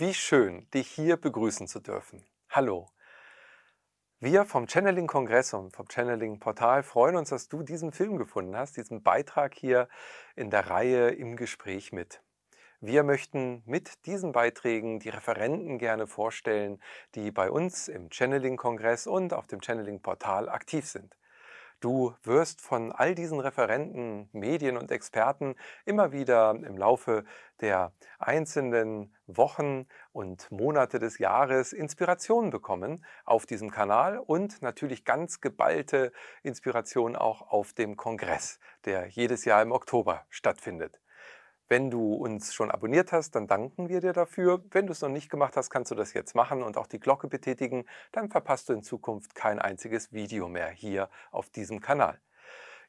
[0.00, 2.24] Wie schön, dich hier begrüßen zu dürfen.
[2.48, 2.88] Hallo.
[4.18, 9.02] Wir vom Channeling-Kongress und vom Channeling-Portal freuen uns, dass du diesen Film gefunden hast, diesen
[9.02, 9.90] Beitrag hier
[10.36, 12.22] in der Reihe im Gespräch mit.
[12.80, 16.80] Wir möchten mit diesen Beiträgen die Referenten gerne vorstellen,
[17.14, 21.14] die bei uns im Channeling-Kongress und auf dem Channeling-Portal aktiv sind.
[21.80, 27.24] Du wirst von all diesen Referenten, Medien und Experten immer wieder im Laufe
[27.62, 35.40] der einzelnen Wochen und Monate des Jahres Inspirationen bekommen auf diesem Kanal und natürlich ganz
[35.40, 41.00] geballte Inspiration auch auf dem Kongress, der jedes Jahr im Oktober stattfindet.
[41.68, 44.60] Wenn du uns schon abonniert hast, dann danken wir dir dafür.
[44.72, 46.98] Wenn du es noch nicht gemacht hast, kannst du das jetzt machen und auch die
[46.98, 47.84] Glocke betätigen.
[48.10, 52.20] Dann verpasst du in Zukunft kein einziges Video mehr hier auf diesem Kanal.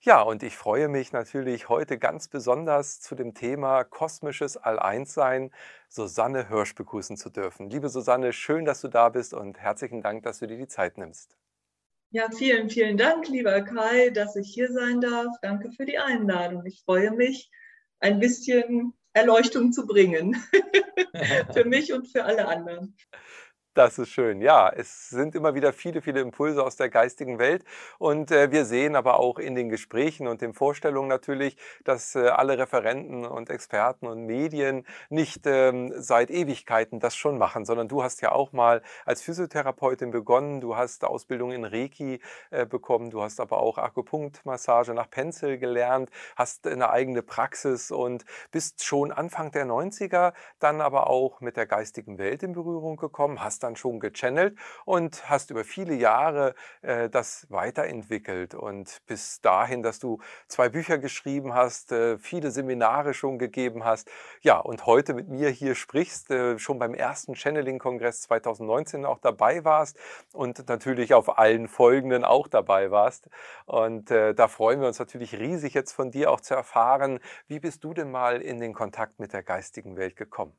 [0.04, 5.52] Ja, und ich freue mich natürlich heute ganz besonders zu dem Thema kosmisches All-Eins-Sein
[5.90, 7.70] Susanne Hirsch begrüßen zu dürfen.
[7.70, 10.98] Liebe Susanne, schön, dass du da bist und herzlichen Dank, dass du dir die Zeit
[10.98, 11.38] nimmst.
[12.10, 15.36] Ja, vielen, vielen Dank, lieber Kai, dass ich hier sein darf.
[15.44, 16.66] Danke für die Einladung.
[16.66, 17.52] Ich freue mich,
[18.00, 20.36] ein bisschen Erleuchtung zu bringen.
[21.54, 22.98] für mich und für alle anderen.
[23.74, 24.42] Das ist schön.
[24.42, 27.64] Ja, es sind immer wieder viele, viele Impulse aus der geistigen Welt.
[28.00, 31.56] Und äh, wir sehen aber auch in den Gesprächen und den Vorstellungen natürlich,
[31.86, 37.64] dass äh, alle Referenten und Experten und Medien nicht ähm, seit Ewigkeiten das schon machen,
[37.64, 40.60] sondern du hast ja auch mal als Physiotherapeutin begonnen.
[40.60, 43.10] Du hast Ausbildung in Reiki äh, bekommen.
[43.10, 49.14] Du hast aber auch Akupunktmassage nach Pencil gelernt, hast eine eigene Praxis und bist schon
[49.14, 53.76] Anfang der 90er dann aber auch mit der geistigen Welt in Berührung gekommen, hast dann
[53.76, 60.20] schon gechannelt und hast über viele Jahre äh, das weiterentwickelt und bis dahin, dass du
[60.48, 64.10] zwei Bücher geschrieben hast, äh, viele Seminare schon gegeben hast.
[64.42, 69.64] Ja, und heute mit mir hier sprichst, äh, schon beim ersten Channeling-Kongress 2019 auch dabei
[69.64, 69.98] warst
[70.34, 73.30] und natürlich auf allen folgenden auch dabei warst.
[73.66, 77.60] Und äh, da freuen wir uns natürlich riesig jetzt von dir auch zu erfahren, wie
[77.60, 80.54] bist du denn mal in den Kontakt mit der geistigen Welt gekommen?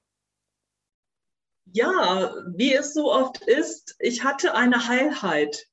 [1.66, 5.68] Ja, wie es so oft ist, ich hatte eine Heilheit.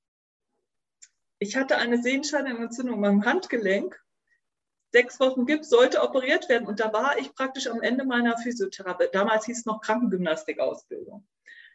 [1.40, 4.00] Ich hatte eine Sehenscheidenentzündung am Handgelenk.
[4.92, 9.10] Sechs Wochen Gips sollte operiert werden und da war ich praktisch am Ende meiner Physiotherapie.
[9.12, 11.28] Damals hieß es noch Krankengymnastikausbildung.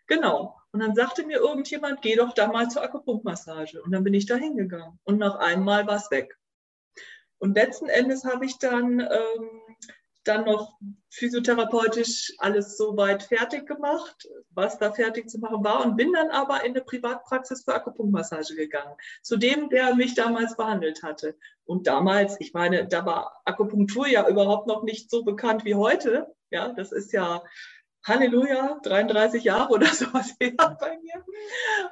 [0.07, 0.61] Genau.
[0.73, 3.83] Und dann sagte mir irgendjemand, geh doch da mal zur Akupunktmassage.
[3.83, 4.99] Und dann bin ich da hingegangen.
[5.05, 6.37] Und nach einmal war es weg.
[7.39, 9.61] Und letzten Endes habe ich dann ähm,
[10.25, 10.79] dann noch
[11.11, 16.31] physiotherapeutisch alles so weit fertig gemacht, was da fertig zu machen war und bin dann
[16.31, 21.37] aber in eine Privatpraxis für Akupunktmassage gegangen, zu dem, der mich damals behandelt hatte.
[21.65, 26.35] Und damals, ich meine, da war Akupunktur ja überhaupt noch nicht so bekannt wie heute.
[26.51, 27.43] Ja, das ist ja
[28.05, 31.25] Halleluja, 33 Jahre oder sowas her bei mir.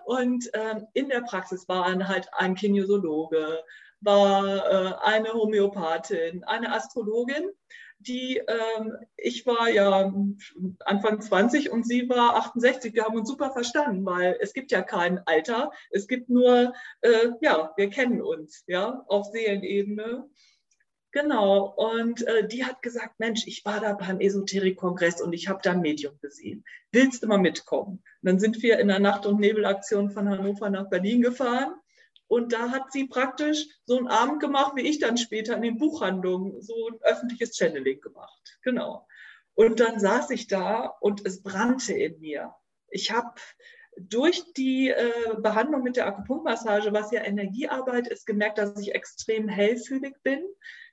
[0.04, 3.62] Und ähm, in der Praxis waren halt ein Kinesiologe,
[4.00, 7.50] war äh, eine Homöopathin, eine Astrologin
[8.07, 10.13] die, ähm, ich war ja
[10.85, 12.95] Anfang 20 und sie war 68.
[12.95, 15.71] Wir haben uns super verstanden, weil es gibt ja kein Alter.
[15.91, 20.29] Es gibt nur, äh, ja, wir kennen uns, ja, auf Seelenebene.
[21.12, 25.61] Genau, und äh, die hat gesagt, Mensch, ich war da beim Esoterik-Kongress und ich habe
[25.62, 26.65] da ein Medium gesehen.
[26.91, 28.03] Willst du mal mitkommen?
[28.23, 31.75] Und dann sind wir in der Nacht- und Nebelaktion von Hannover nach Berlin gefahren
[32.32, 35.76] und da hat sie praktisch so einen Abend gemacht, wie ich dann später in den
[35.76, 38.59] Buchhandlungen, so ein öffentliches Channeling gemacht.
[38.62, 39.06] Genau.
[39.53, 42.54] Und dann saß ich da und es brannte in mir.
[42.88, 43.34] Ich habe
[43.99, 49.49] durch die äh, Behandlung mit der Akupunktmassage, was ja Energiearbeit ist, gemerkt, dass ich extrem
[49.49, 50.41] hellfühlig bin,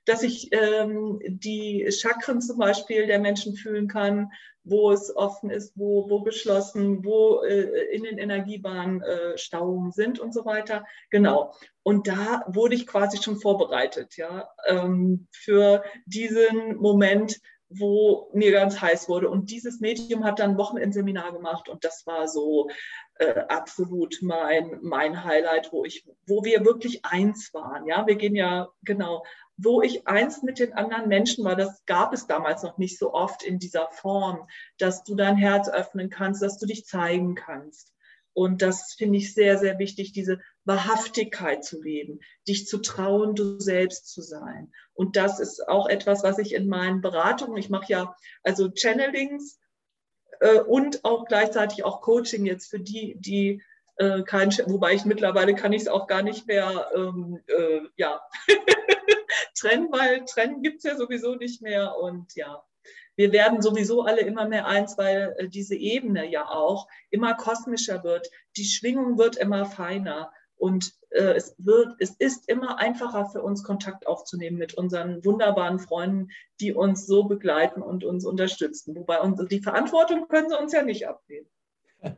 [0.04, 4.30] dass ich ähm, die Chakren zum Beispiel der Menschen fühlen kann,
[4.64, 10.18] wo es offen ist, wo, wo geschlossen, wo äh, in den Energiebahnen äh, Stauungen sind
[10.18, 10.84] und so weiter.
[11.10, 11.54] Genau.
[11.82, 18.80] Und da wurde ich quasi schon vorbereitet, ja, ähm, für diesen Moment, wo mir ganz
[18.80, 19.30] heiß wurde.
[19.30, 22.68] Und dieses Medium hat dann Wochenendseminar gemacht und das war so
[23.18, 27.86] äh, absolut mein, mein Highlight, wo ich, wo wir wirklich eins waren.
[27.86, 29.22] Ja, wir gehen ja genau
[29.62, 31.56] wo ich eins mit den anderen Menschen war.
[31.56, 35.68] Das gab es damals noch nicht so oft in dieser Form, dass du dein Herz
[35.68, 37.92] öffnen kannst, dass du dich zeigen kannst.
[38.40, 43.60] Und das finde ich sehr, sehr wichtig, diese Wahrhaftigkeit zu leben, dich zu trauen, du
[43.60, 44.72] selbst zu sein.
[44.94, 49.60] Und das ist auch etwas, was ich in meinen Beratungen, ich mache ja also Channelings
[50.40, 53.62] äh, und auch gleichzeitig auch Coaching jetzt für die, die
[53.96, 58.22] äh, kein, wobei ich mittlerweile kann ich es auch gar nicht mehr, ähm, äh, ja,
[59.54, 61.94] trennen, weil trennen gibt es ja sowieso nicht mehr.
[61.94, 62.64] Und ja,
[63.20, 68.02] wir werden sowieso alle immer mehr eins, weil äh, diese Ebene ja auch immer kosmischer
[68.02, 68.30] wird.
[68.56, 70.32] Die Schwingung wird immer feiner.
[70.56, 75.78] Und äh, es, wird, es ist immer einfacher für uns, Kontakt aufzunehmen mit unseren wunderbaren
[75.78, 76.28] Freunden,
[76.60, 78.96] die uns so begleiten und uns unterstützen.
[78.96, 81.46] Wobei uns, die Verantwortung können sie uns ja nicht abnehmen.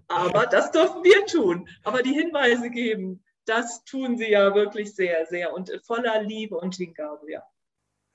[0.06, 1.68] Aber das dürfen wir tun.
[1.82, 6.76] Aber die Hinweise geben, das tun sie ja wirklich sehr, sehr und voller Liebe und
[6.76, 7.42] Hingabe, ja.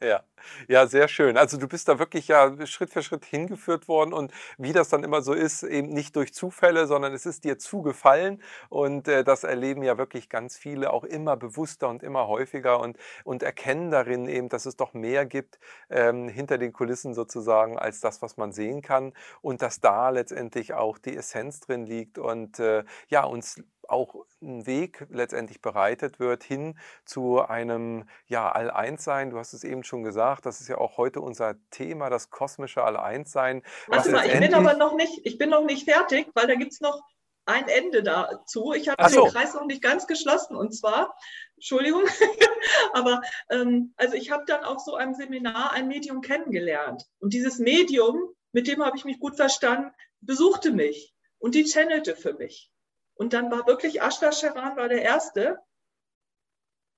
[0.04, 0.22] Ja,
[0.68, 1.38] ja, sehr schön.
[1.38, 5.04] Also du bist da wirklich ja Schritt für Schritt hingeführt worden und wie das dann
[5.04, 9.44] immer so ist, eben nicht durch Zufälle, sondern es ist dir zugefallen und äh, das
[9.44, 14.28] erleben ja wirklich ganz viele auch immer bewusster und immer häufiger und, und erkennen darin
[14.28, 15.58] eben, dass es doch mehr gibt
[15.90, 20.76] ähm, hinter den Kulissen sozusagen als das, was man sehen kann und dass da letztendlich
[20.76, 26.44] auch die Essenz drin liegt und äh, ja, uns auch ein Weg letztendlich bereitet wird
[26.44, 29.30] hin zu einem ja, All-Eins-Sein.
[29.30, 32.84] Du hast es eben schon gesagt, das ist ja auch heute unser Thema, das kosmische
[32.84, 33.64] All-Eins-Sein.
[33.88, 36.74] Warte mal, ich bin aber noch nicht, ich bin noch nicht fertig, weil da gibt
[36.74, 37.02] es noch
[37.48, 38.74] ein Ende dazu.
[38.74, 39.24] Ich habe so.
[39.24, 41.18] den Kreis noch nicht ganz geschlossen und zwar,
[41.56, 42.04] Entschuldigung,
[42.94, 47.58] aber ähm, also ich habe dann auf so einem Seminar ein Medium kennengelernt und dieses
[47.58, 48.18] Medium,
[48.52, 52.70] mit dem habe ich mich gut verstanden, besuchte mich und die channelte für mich.
[53.18, 55.60] Und dann war wirklich Ashta Sharan war der Erste.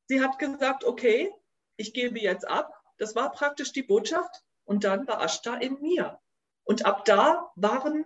[0.08, 1.34] Sie hat gesagt, okay,
[1.78, 2.74] ich gebe jetzt ab.
[2.98, 4.44] Das war praktisch die Botschaft.
[4.66, 6.20] Und dann war Ashta in mir.
[6.64, 8.06] Und ab da waren,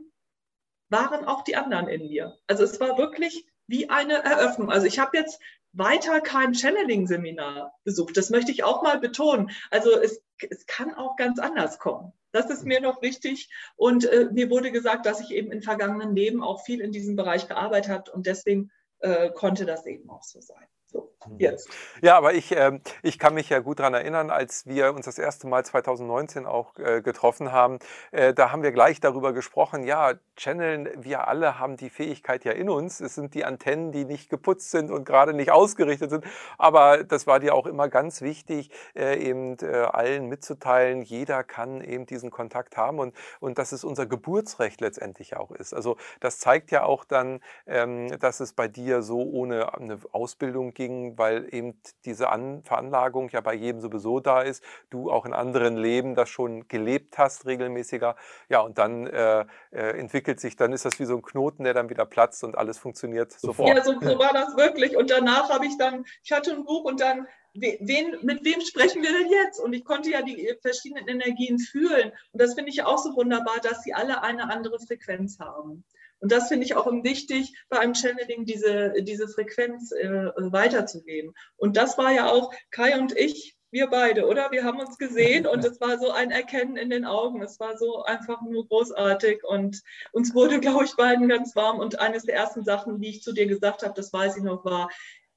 [0.89, 2.37] waren auch die anderen in mir.
[2.47, 4.71] Also es war wirklich wie eine Eröffnung.
[4.71, 8.15] Also ich habe jetzt weiter kein Channeling-Seminar besucht.
[8.15, 9.51] Das möchte ich auch mal betonen.
[9.71, 12.13] Also es, es kann auch ganz anders kommen.
[12.33, 13.49] Das ist mir noch wichtig.
[13.75, 17.15] Und äh, mir wurde gesagt, dass ich eben in vergangenen Leben auch viel in diesem
[17.15, 20.67] Bereich gearbeitet habe und deswegen äh, konnte das eben auch so sein.
[20.91, 21.01] Mhm.
[21.37, 21.69] Jetzt.
[22.01, 25.17] Ja, aber ich, äh, ich kann mich ja gut daran erinnern, als wir uns das
[25.17, 27.79] erste Mal 2019 auch äh, getroffen haben,
[28.11, 32.53] äh, da haben wir gleich darüber gesprochen, ja, Channeln, wir alle haben die Fähigkeit ja
[32.53, 32.99] in uns.
[32.99, 36.25] Es sind die Antennen, die nicht geputzt sind und gerade nicht ausgerichtet sind.
[36.57, 41.81] Aber das war dir auch immer ganz wichtig, äh, eben äh, allen mitzuteilen, jeder kann
[41.81, 45.73] eben diesen Kontakt haben und, und dass es unser Geburtsrecht letztendlich auch ist.
[45.73, 50.73] Also das zeigt ja auch dann, ähm, dass es bei dir so ohne eine Ausbildung
[50.73, 55.33] ging, weil eben diese An Veranlagung ja bei jedem sowieso da ist, du auch in
[55.33, 58.15] anderen Leben das schon gelebt hast, regelmäßiger.
[58.49, 61.73] Ja, und dann äh, äh, entwickelt sich, dann ist das wie so ein Knoten, der
[61.73, 63.69] dann wieder platzt und alles funktioniert sofort.
[63.69, 64.95] Ja, so, so war das wirklich.
[64.97, 69.03] Und danach habe ich dann, ich hatte ein Buch und dann Wen, mit wem sprechen
[69.03, 69.59] wir denn jetzt?
[69.59, 72.11] Und ich konnte ja die verschiedenen Energien fühlen.
[72.31, 75.83] Und das finde ich auch so wunderbar, dass sie alle eine andere Frequenz haben.
[76.23, 81.33] Und das finde ich auch wichtig, bei einem Channeling diese, diese Frequenz äh, weiterzugeben.
[81.57, 84.49] Und das war ja auch Kai und ich, wir beide, oder?
[84.51, 87.41] Wir haben uns gesehen und es war so ein Erkennen in den Augen.
[87.41, 89.81] Es war so einfach nur großartig und
[90.13, 91.79] uns wurde, glaube ich, beiden ganz warm.
[91.79, 94.63] Und eines der ersten Sachen, die ich zu dir gesagt habe, das weiß ich noch,
[94.63, 94.89] war,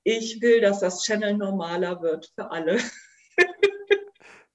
[0.04, 2.78] ich will, dass das Channel normaler wird für alle.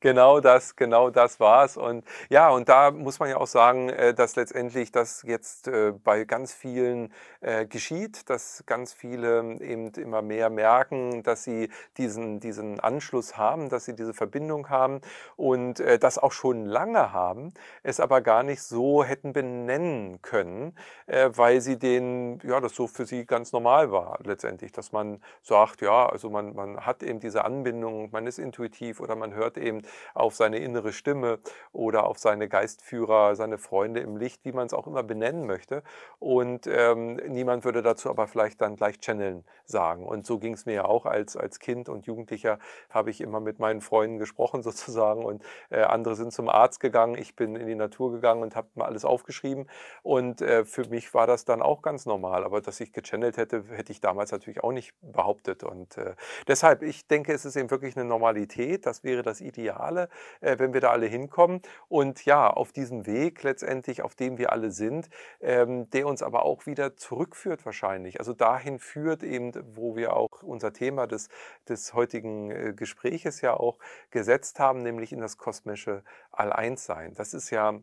[0.04, 1.78] Genau das, genau das war's.
[1.78, 5.92] Und ja, und da muss man ja auch sagen, äh, dass letztendlich das jetzt äh,
[5.92, 12.40] bei ganz vielen äh, geschieht, dass ganz viele eben immer mehr merken, dass sie diesen,
[12.40, 15.02] diesen Anschluss haben, dass sie diese Verbindung haben
[15.36, 17.54] und das auch schon lange haben,
[17.84, 20.76] es aber gar nicht so hätten benennen können,
[21.08, 25.82] weil sie den, ja, das so für sie ganz normal war letztendlich, dass man sagt,
[25.82, 29.82] ja, also man, man hat eben diese Anbindung, man ist intuitiv oder man hört eben
[30.14, 31.40] auf seine innere Stimme
[31.72, 35.84] oder auf seine Geistführer, seine Freunde im Licht, wie man es auch immer benennen möchte.
[36.20, 40.06] Und ähm, niemand würde dazu aber vielleicht dann gleich Channeln sagen.
[40.06, 43.40] Und so ging es mir ja auch als, als Kind und Jugendlicher, habe ich immer
[43.40, 47.68] mit meinen Freunden gesprochen sozusagen und äh, andere sind zum Arzt gegangen, ich bin in
[47.68, 49.68] die Natur gegangen und habe mal alles aufgeschrieben.
[50.04, 52.44] Und äh, für mich war das dann auch ganz normal.
[52.44, 55.64] Aber dass ich gechannelt hätte, hätte ich damals natürlich auch nicht behauptet.
[55.64, 56.16] Und äh,
[56.48, 58.86] deshalb, ich denke, es ist eben wirklich eine Normalität.
[58.86, 59.42] Das wäre das
[59.82, 60.10] Ideale,
[60.42, 61.62] äh, wenn wir da alle hinkommen.
[61.88, 65.10] Und ja, auf diesem Weg letztendlich, auf dem wir alle sind,
[65.42, 68.20] ähm, der uns aber auch wieder zurückführt wahrscheinlich.
[68.20, 71.30] Also dahin führt eben, wo wir auch unser Thema des,
[71.68, 73.80] des heutigen äh, Gespräches ja auch
[74.12, 77.14] gesetzt haben, nämlich in das kosmische All-Eins-Sein.
[77.16, 77.80] Das ist ja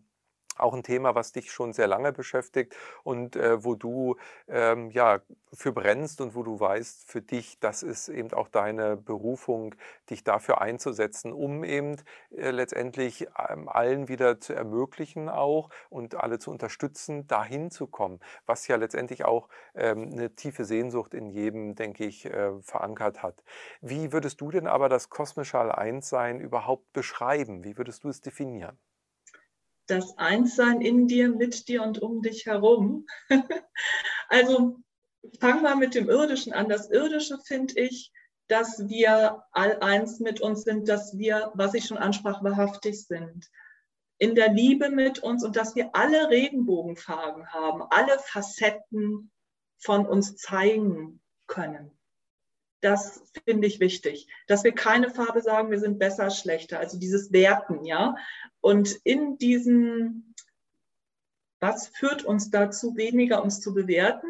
[0.61, 4.17] auch ein Thema, was dich schon sehr lange beschäftigt und äh, wo du
[4.49, 5.21] ähm, ja
[5.53, 9.75] für brennst und wo du weißt, für dich, das ist eben auch deine Berufung,
[10.11, 11.97] dich dafür einzusetzen, um eben
[12.37, 18.21] äh, letztendlich ähm, allen wieder zu ermöglichen auch und alle zu unterstützen, dahin zu kommen,
[18.47, 23.43] was ja letztendlich auch ähm, eine tiefe Sehnsucht in jedem, denke ich, äh, verankert hat.
[23.81, 27.65] Wie würdest du denn aber das kosmische All-Eins-Sein überhaupt beschreiben?
[27.65, 28.79] Wie würdest du es definieren?
[29.90, 33.07] Das Einssein in dir, mit dir und um dich herum.
[34.28, 34.78] also
[35.40, 36.68] fangen wir mit dem Irdischen an.
[36.68, 38.12] Das Irdische finde ich,
[38.49, 43.50] dass wir all eins mit uns sind, dass wir, was ich schon ansprach, wahrhaftig sind.
[44.18, 49.30] In der Liebe mit uns und dass wir alle Regenbogenfarben haben, alle Facetten
[49.78, 51.98] von uns zeigen können.
[52.81, 57.33] Das finde ich wichtig, dass wir keine Farbe sagen, wir sind besser, schlechter, also dieses
[57.33, 58.15] Werten, ja.
[58.61, 60.35] Und in diesem,
[61.59, 64.29] was führt uns dazu, weniger uns zu bewerten?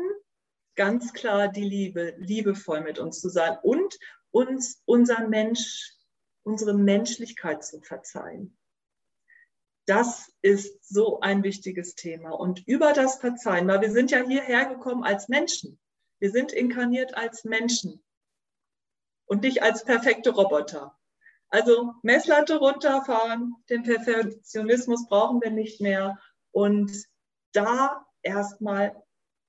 [0.76, 3.98] Ganz klar die Liebe, liebevoll mit uns zu sein und
[4.30, 5.92] uns unser Mensch,
[6.42, 8.56] unsere Menschlichkeit zu verzeihen.
[9.84, 12.30] Das ist so ein wichtiges Thema.
[12.30, 15.78] Und über das Verzeihen, weil wir sind ja hierher gekommen als Menschen.
[16.18, 18.02] Wir sind inkarniert als Menschen
[19.28, 20.96] und nicht als perfekte Roboter.
[21.50, 26.18] Also Messlatte runterfahren, den Perfektionismus brauchen wir nicht mehr
[26.50, 26.90] und
[27.52, 29.02] da erstmal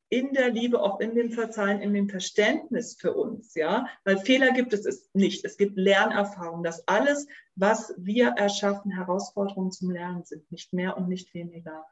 [0.09, 4.51] in der Liebe, auch in dem Verzeihen, in dem Verständnis für uns, ja, weil Fehler
[4.51, 5.45] gibt es, es nicht.
[5.45, 11.09] Es gibt Lernerfahrungen, dass alles, was wir erschaffen, Herausforderungen zum Lernen sind, nicht mehr und
[11.09, 11.85] nicht weniger.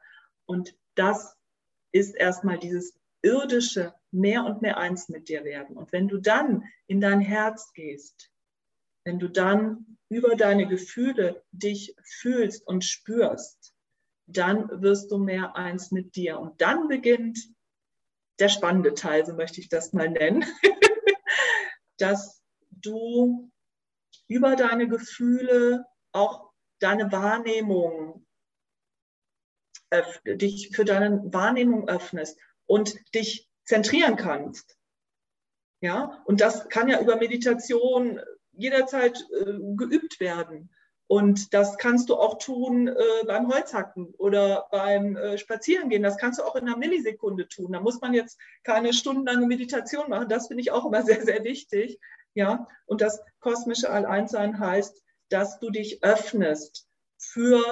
[0.46, 1.36] Und das
[1.92, 5.76] ist erstmal dieses irdische mehr und mehr eins mit dir werden.
[5.76, 8.30] Und wenn du dann in dein Herz gehst,
[9.04, 13.74] wenn du dann über deine Gefühle dich fühlst und spürst,
[14.26, 16.38] dann wirst du mehr eins mit dir.
[16.38, 17.38] Und dann beginnt
[18.38, 20.44] der spannende Teil, so möchte ich das mal nennen,
[21.98, 23.50] dass du
[24.28, 28.26] über deine Gefühle auch deine Wahrnehmung,
[30.26, 34.76] dich für deine Wahrnehmung öffnest und dich zentrieren kannst.
[35.80, 38.20] Ja, und das kann ja über Meditation
[38.52, 40.70] jederzeit äh, geübt werden.
[41.06, 42.94] Und das kannst du auch tun äh,
[43.26, 46.02] beim Holzhacken oder beim äh, Spazierengehen.
[46.02, 47.72] Das kannst du auch in einer Millisekunde tun.
[47.72, 50.28] Da muss man jetzt keine stundenlange Meditation machen.
[50.28, 51.98] Das finde ich auch immer sehr, sehr wichtig.
[52.34, 57.62] Ja, und das kosmische Alleinsein heißt, dass du dich öffnest für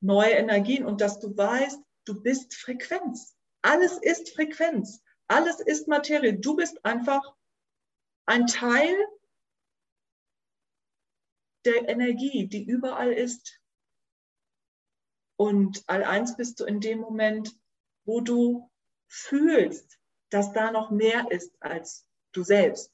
[0.00, 3.31] neue Energien und dass du weißt, du bist Frequenz.
[3.62, 5.02] Alles ist Frequenz.
[5.28, 6.34] Alles ist Materie.
[6.34, 7.34] Du bist einfach
[8.26, 8.94] ein Teil
[11.64, 13.60] der Energie, die überall ist.
[15.36, 17.56] Und all eins bist du in dem Moment,
[18.04, 18.70] wo du
[19.08, 19.98] fühlst,
[20.30, 22.92] dass da noch mehr ist als du selbst.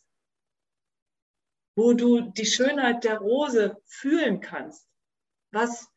[1.76, 4.88] Wo du die Schönheit der Rose fühlen kannst.
[5.50, 5.88] Was,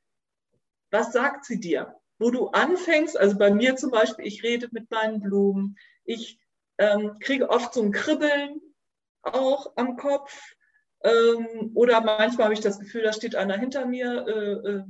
[0.91, 2.00] was sagt sie dir?
[2.21, 6.39] Wo du anfängst, also bei mir zum Beispiel, ich rede mit meinen Blumen, ich
[6.77, 8.61] ähm, kriege oft so ein Kribbeln
[9.23, 10.55] auch am Kopf
[11.03, 14.25] ähm, oder manchmal habe ich das Gefühl, da steht einer hinter mir.
[14.27, 14.83] Äh, äh,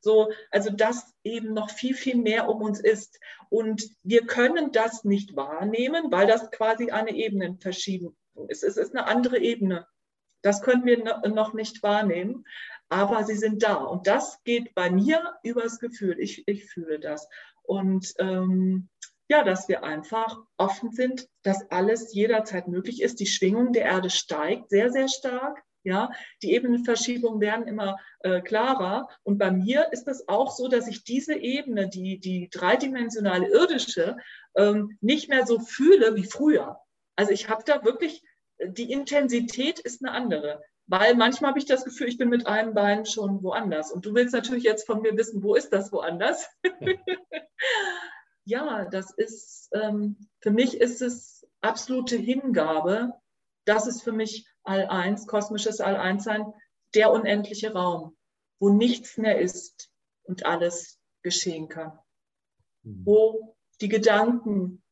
[0.00, 3.18] so, also dass eben noch viel, viel mehr um uns ist.
[3.48, 8.14] Und wir können das nicht wahrnehmen, weil das quasi eine Ebenenverschiebung
[8.46, 8.62] ist.
[8.62, 9.86] Es ist eine andere Ebene.
[10.42, 12.46] Das können wir noch nicht wahrnehmen,
[12.88, 13.74] aber sie sind da.
[13.74, 16.18] Und das geht bei mir übers Gefühl.
[16.20, 17.28] Ich, ich fühle das.
[17.62, 18.88] Und ähm,
[19.28, 23.18] ja, dass wir einfach offen sind, dass alles jederzeit möglich ist.
[23.18, 25.62] Die Schwingung der Erde steigt sehr, sehr stark.
[25.82, 26.10] Ja,
[26.42, 29.08] die Ebenenverschiebungen werden immer äh, klarer.
[29.22, 34.16] Und bei mir ist es auch so, dass ich diese Ebene, die, die dreidimensionale irdische,
[34.56, 36.80] ähm, nicht mehr so fühle wie früher.
[37.14, 38.24] Also ich habe da wirklich,
[38.64, 40.60] die Intensität ist eine andere.
[40.88, 43.90] Weil manchmal habe ich das Gefühl, ich bin mit einem Bein schon woanders.
[43.90, 46.48] Und du willst natürlich jetzt von mir wissen, wo ist das woanders?
[48.44, 53.14] ja, das ist, ähm, für mich ist es absolute Hingabe.
[53.64, 56.52] Das ist für mich All-Eins, kosmisches All-Eins-Sein,
[56.94, 58.16] der unendliche Raum,
[58.60, 59.90] wo nichts mehr ist
[60.22, 61.98] und alles geschehen kann.
[62.84, 63.02] Mhm.
[63.04, 64.84] Wo die Gedanken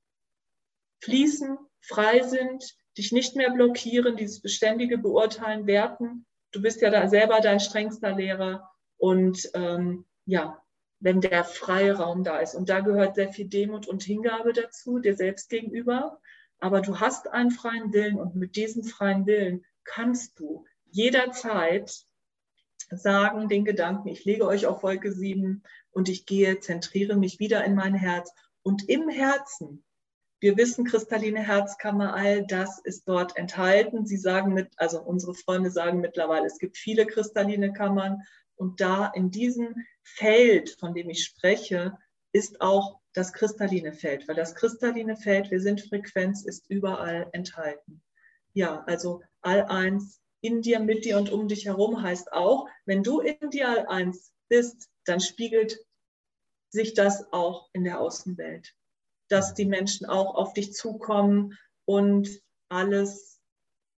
[1.00, 6.26] fließen, frei sind, dich nicht mehr blockieren, dieses beständige Beurteilen, Werten.
[6.52, 10.62] Du bist ja da selber dein strengster Lehrer und ähm, ja,
[11.00, 12.54] wenn der freie Raum da ist.
[12.54, 16.20] Und da gehört sehr viel Demut und Hingabe dazu, dir selbst gegenüber.
[16.60, 22.06] Aber du hast einen freien Willen und mit diesem freien Willen kannst du jederzeit
[22.90, 27.64] sagen, den Gedanken, ich lege euch auf Wolke 7 und ich gehe, zentriere mich wieder
[27.64, 28.32] in mein Herz.
[28.62, 29.83] Und im Herzen,
[30.40, 34.06] wir wissen, kristalline Herzkammer, all das ist dort enthalten.
[34.06, 38.22] Sie sagen mit, also unsere Freunde sagen mittlerweile, es gibt viele kristalline Kammern.
[38.56, 41.96] Und da in diesem Feld, von dem ich spreche,
[42.32, 48.02] ist auch das kristalline Feld, weil das kristalline Feld, wir sind Frequenz, ist überall enthalten.
[48.52, 53.02] Ja, also all eins in dir, mit dir und um dich herum heißt auch, wenn
[53.02, 55.78] du in dir all eins bist, dann spiegelt
[56.70, 58.74] sich das auch in der Außenwelt,
[59.28, 62.28] dass die Menschen auch auf dich zukommen und
[62.68, 63.40] alles,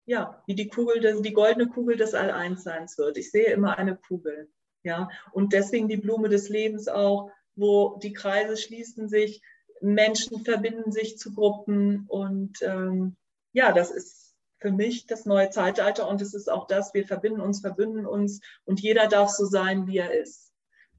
[0.06, 3.16] ja, wie die Kugel, die goldene Kugel des All-Eins-Seins wird.
[3.16, 4.50] Ich sehe immer eine Kugel,
[4.83, 9.42] ja, und deswegen die Blume des Lebens auch, wo die Kreise schließen sich,
[9.80, 13.16] Menschen verbinden sich zu Gruppen und ähm,
[13.52, 17.40] ja, das ist für mich das neue Zeitalter und es ist auch das, wir verbinden
[17.40, 20.52] uns, verbünden uns und jeder darf so sein, wie er ist.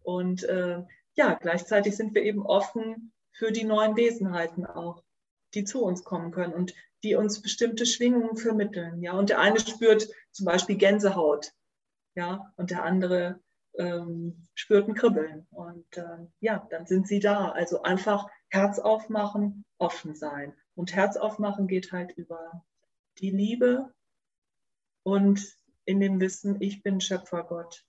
[0.04, 0.84] Und äh,
[1.16, 5.04] ja, gleichzeitig sind wir eben offen für die neuen Wesenheiten auch,
[5.54, 9.02] die zu uns kommen können und die uns bestimmte Schwingungen vermitteln.
[9.02, 11.54] Ja, und der eine spürt zum Beispiel Gänsehaut,
[12.16, 13.40] ja, und der andere
[13.78, 15.48] ähm, spürt ein Kribbeln.
[15.52, 17.50] Und äh, ja, dann sind sie da.
[17.50, 20.54] Also einfach Herz aufmachen, offen sein.
[20.76, 22.66] Und Herz aufmachen geht halt über
[23.20, 23.94] die Liebe
[25.04, 27.86] und in dem Wissen, ich bin Schöpfergott.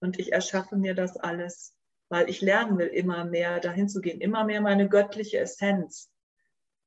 [0.00, 1.75] Und ich erschaffe mir das alles,
[2.08, 6.10] weil ich lernen will, immer mehr dahin zu gehen, immer mehr meine göttliche Essenz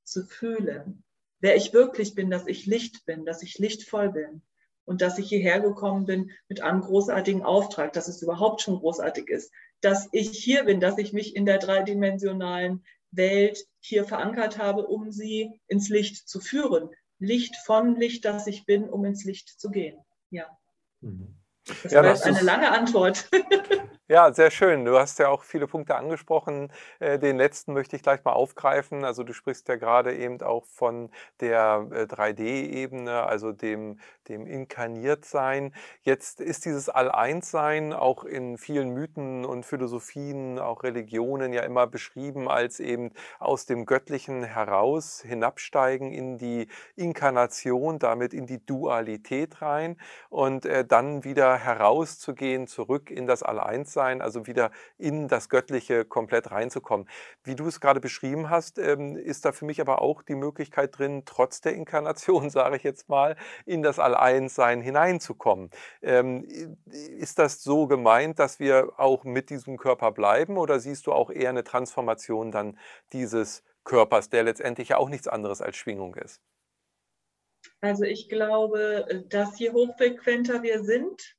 [0.04, 1.04] zu fühlen.
[1.40, 4.42] Wer ich wirklich bin, dass ich Licht bin, dass ich lichtvoll bin
[4.86, 9.30] und dass ich hierher gekommen bin mit einem großartigen Auftrag, dass es überhaupt schon großartig
[9.30, 14.86] ist, dass ich hier bin, dass ich mich in der dreidimensionalen Welt hier verankert habe,
[14.86, 16.90] um sie ins Licht zu führen.
[17.20, 20.00] Licht von Licht, das ich bin, um ins Licht zu gehen.
[20.30, 20.46] Ja.
[21.02, 21.36] Mhm.
[21.84, 23.30] Das ja, war jetzt eine lange Antwort.
[24.12, 24.86] Ja, sehr schön.
[24.86, 26.72] Du hast ja auch viele Punkte angesprochen.
[26.98, 29.06] Äh, den letzten möchte ich gleich mal aufgreifen.
[29.06, 31.12] Also du sprichst ja gerade eben auch von
[31.42, 35.76] der 3D-Ebene, äh, also dem, dem Inkarniertsein.
[36.02, 42.50] Jetzt ist dieses All-Eins-Sein auch in vielen Mythen und Philosophien, auch Religionen ja immer beschrieben
[42.50, 49.98] als eben aus dem Göttlichen heraus hinabsteigen in die Inkarnation, damit in die Dualität rein
[50.30, 56.06] und äh, dann wieder herauszugehen, zurück in das All-Eins-Sein Bewusstsein, also wieder in das Göttliche
[56.06, 57.08] komplett reinzukommen.
[57.44, 60.98] Wie du es gerade beschrieben hast, ähm, ist da für mich aber auch die Möglichkeit
[60.98, 63.36] drin, trotz der Inkarnation, sage ich jetzt mal,
[63.66, 65.70] in das All-Eins-Sein hineinzukommen.
[66.02, 66.46] Ähm,
[66.86, 71.30] ist das so gemeint, dass wir auch mit diesem Körper bleiben oder siehst du auch
[71.30, 72.78] eher eine Transformation dann
[73.12, 76.42] dieses Körpers, der letztendlich ja auch nichts anderes als Schwingung ist?
[77.82, 81.39] Also ich glaube, dass je hochfrequenter wir sind,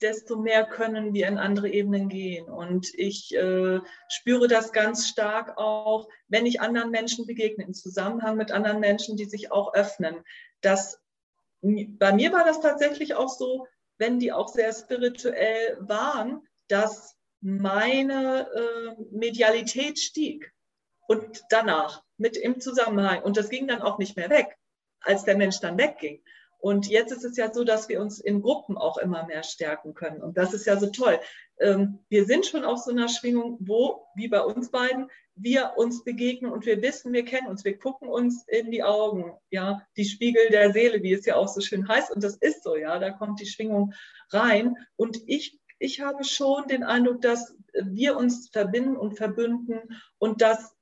[0.00, 2.48] desto mehr können wir in andere Ebenen gehen.
[2.48, 8.36] Und ich äh, spüre das ganz stark auch, wenn ich anderen Menschen begegne, im Zusammenhang
[8.36, 10.24] mit anderen Menschen, die sich auch öffnen.
[10.60, 11.00] Das,
[11.62, 13.66] bei mir war das tatsächlich auch so,
[13.98, 20.52] wenn die auch sehr spirituell waren, dass meine äh, Medialität stieg.
[21.06, 23.22] Und danach mit im Zusammenhang.
[23.22, 24.58] Und das ging dann auch nicht mehr weg,
[25.00, 26.22] als der Mensch dann wegging.
[26.58, 29.94] Und jetzt ist es ja so, dass wir uns in Gruppen auch immer mehr stärken
[29.94, 30.20] können.
[30.22, 31.18] Und das ist ja so toll.
[31.60, 36.02] Ähm, wir sind schon auf so einer Schwingung, wo, wie bei uns beiden, wir uns
[36.02, 40.04] begegnen und wir wissen, wir kennen uns, wir gucken uns in die Augen, ja, die
[40.04, 42.10] Spiegel der Seele, wie es ja auch so schön heißt.
[42.10, 43.94] Und das ist so, ja, da kommt die Schwingung
[44.30, 44.76] rein.
[44.96, 50.74] Und ich, ich habe schon den Eindruck, dass wir uns verbinden und verbünden und dass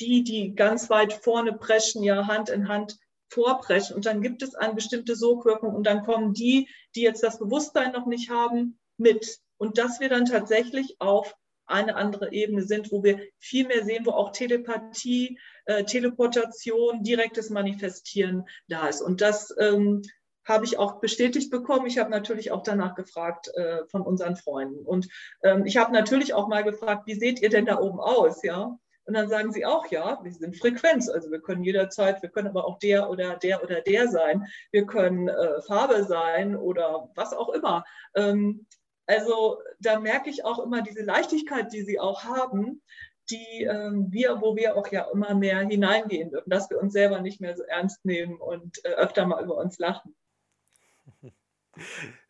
[0.00, 2.98] die, die ganz weit vorne preschen, ja, Hand in Hand
[3.30, 3.96] vorbrechen.
[3.96, 7.92] Und dann gibt es eine bestimmte Sogwirkung und dann kommen die, die jetzt das Bewusstsein
[7.92, 9.38] noch nicht haben, mit.
[9.56, 11.34] Und dass wir dann tatsächlich auf
[11.66, 17.48] eine andere Ebene sind, wo wir viel mehr sehen, wo auch Telepathie, äh, Teleportation, direktes
[17.48, 19.00] Manifestieren da ist.
[19.00, 20.02] Und das ähm,
[20.44, 21.86] habe ich auch bestätigt bekommen.
[21.86, 24.84] Ich habe natürlich auch danach gefragt äh, von unseren Freunden.
[24.84, 25.08] Und
[25.42, 28.42] ähm, ich habe natürlich auch mal gefragt, wie seht ihr denn da oben aus?
[28.42, 28.76] Ja,
[29.10, 31.08] und dann sagen sie auch, ja, wir sind Frequenz.
[31.08, 34.46] Also wir können jederzeit, wir können aber auch der oder der oder der sein.
[34.70, 37.82] Wir können äh, Farbe sein oder was auch immer.
[38.14, 38.68] Ähm,
[39.08, 42.82] also da merke ich auch immer diese Leichtigkeit, die sie auch haben,
[43.28, 47.20] die ähm, wir, wo wir auch ja immer mehr hineingehen dürfen, dass wir uns selber
[47.20, 50.14] nicht mehr so ernst nehmen und äh, öfter mal über uns lachen.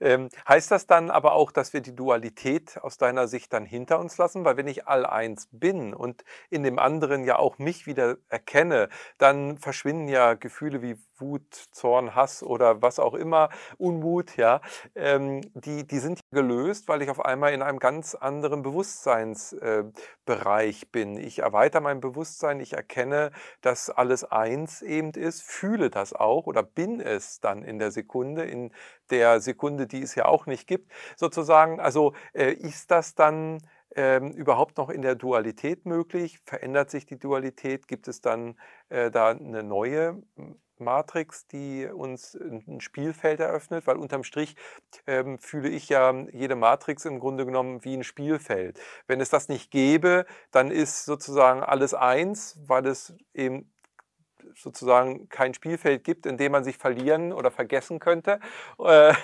[0.01, 3.99] Ähm, heißt das dann aber auch, dass wir die Dualität aus deiner Sicht dann hinter
[3.99, 4.45] uns lassen?
[4.45, 8.89] Weil wenn ich all eins bin und in dem anderen ja auch mich wieder erkenne,
[9.19, 14.61] dann verschwinden ja Gefühle wie Wut, Zorn, Hass oder was auch immer, Unmut, ja,
[14.95, 20.87] ähm, die, die sind gelöst, weil ich auf einmal in einem ganz anderen Bewusstseinsbereich äh,
[20.91, 21.17] bin.
[21.17, 23.31] Ich erweitere mein Bewusstsein, ich erkenne,
[23.61, 28.45] dass alles eins eben ist, fühle das auch oder bin es dann in der Sekunde,
[28.45, 28.73] in
[29.11, 31.81] der Sekunde, die es ja auch nicht gibt, sozusagen.
[31.81, 33.59] Also äh, ist das dann
[33.95, 36.39] ähm, überhaupt noch in der Dualität möglich?
[36.45, 37.89] Verändert sich die Dualität?
[37.89, 40.23] Gibt es dann äh, da eine neue
[40.81, 44.57] Matrix, die uns ein Spielfeld eröffnet, weil unterm Strich
[45.07, 48.81] ähm, fühle ich ja jede Matrix im Grunde genommen wie ein Spielfeld.
[49.07, 53.71] Wenn es das nicht gäbe, dann ist sozusagen alles eins, weil es eben
[54.55, 58.41] sozusagen kein Spielfeld gibt, in dem man sich verlieren oder vergessen könnte.
[58.79, 59.15] Äh,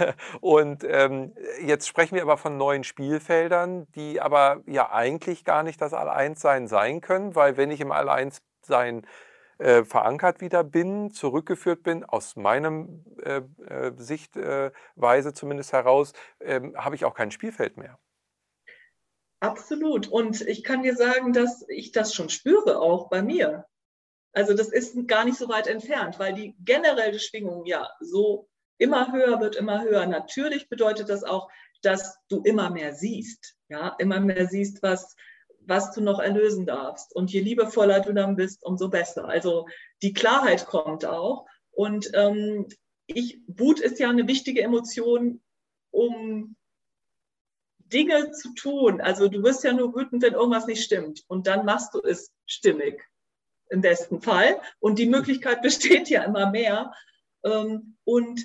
[0.40, 5.81] und ähm, jetzt sprechen wir aber von neuen Spielfeldern, die aber ja eigentlich gar nicht
[5.81, 9.07] das All-Eins-Sein sein können, weil wenn ich im All-Eins-Sein
[9.59, 12.87] äh, verankert wieder bin, zurückgeführt bin, aus meiner
[13.23, 17.99] äh, äh, Sichtweise zumindest heraus, ähm, habe ich auch kein Spielfeld mehr.
[19.40, 20.09] Absolut.
[20.09, 23.66] Und ich kann dir sagen, dass ich das schon spüre, auch bei mir.
[24.33, 29.12] Also das ist gar nicht so weit entfernt, weil die generelle Schwingung ja so immer
[29.12, 30.07] höher wird, immer höher.
[30.07, 31.51] Natürlich bedeutet das auch,
[31.83, 35.16] dass du immer mehr siehst, ja, immer mehr siehst, was,
[35.66, 37.14] was du noch erlösen darfst.
[37.14, 39.26] Und je liebevoller du dann bist, umso besser.
[39.26, 39.66] Also
[40.02, 41.46] die Klarheit kommt auch.
[41.72, 42.66] Und ähm,
[43.07, 45.42] ich, Wut ist ja eine wichtige Emotion,
[45.90, 46.57] um
[47.79, 49.00] Dinge zu tun.
[49.00, 51.24] Also du wirst ja nur wütend, wenn irgendwas nicht stimmt.
[51.29, 53.02] Und dann machst du es stimmig
[53.68, 54.61] im besten Fall.
[54.79, 56.92] Und die Möglichkeit besteht ja immer mehr.
[57.44, 58.40] Ähm, und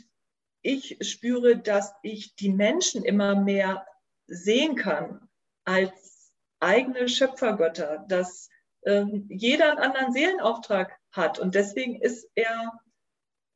[0.61, 3.85] ich spüre, dass ich die Menschen immer mehr
[4.27, 5.27] sehen kann
[5.63, 6.10] als
[6.61, 8.49] eigene Schöpfergötter, dass
[8.85, 12.71] ähm, jeder einen anderen Seelenauftrag hat und deswegen ist er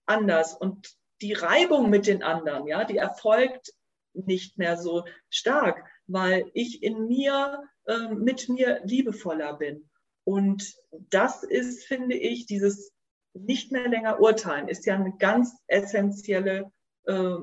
[0.05, 3.73] anders und die Reibung mit den anderen, ja, die erfolgt
[4.13, 9.89] nicht mehr so stark, weil ich in mir, äh, mit mir liebevoller bin.
[10.23, 12.91] Und das ist, finde ich, dieses
[13.33, 16.71] nicht mehr länger urteilen, ist ja eine ganz essentielle
[17.05, 17.35] äh,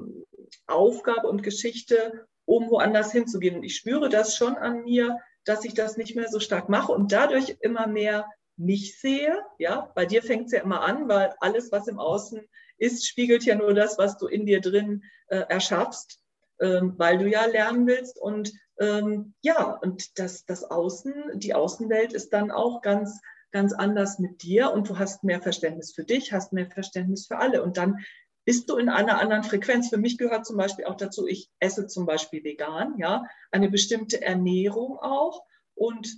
[0.67, 3.57] Aufgabe und Geschichte, um woanders hinzugehen.
[3.57, 6.93] Und ich spüre das schon an mir, dass ich das nicht mehr so stark mache
[6.93, 8.27] und dadurch immer mehr
[8.57, 9.39] mich sehe.
[9.59, 12.41] Ja, bei dir fängt es ja immer an, weil alles, was im Außen
[12.79, 16.21] ist, spiegelt ja nur das, was du in dir drin äh, erschaffst,
[16.61, 18.21] ähm, weil du ja lernen willst.
[18.21, 24.19] Und ähm, ja, und das, das Außen, die Außenwelt ist dann auch ganz, ganz anders
[24.19, 27.77] mit dir und du hast mehr Verständnis für dich, hast mehr Verständnis für alle und
[27.77, 27.99] dann
[28.45, 29.89] bist du in einer anderen Frequenz.
[29.89, 34.21] Für mich gehört zum Beispiel auch dazu, ich esse zum Beispiel vegan, ja, eine bestimmte
[34.21, 36.09] Ernährung auch und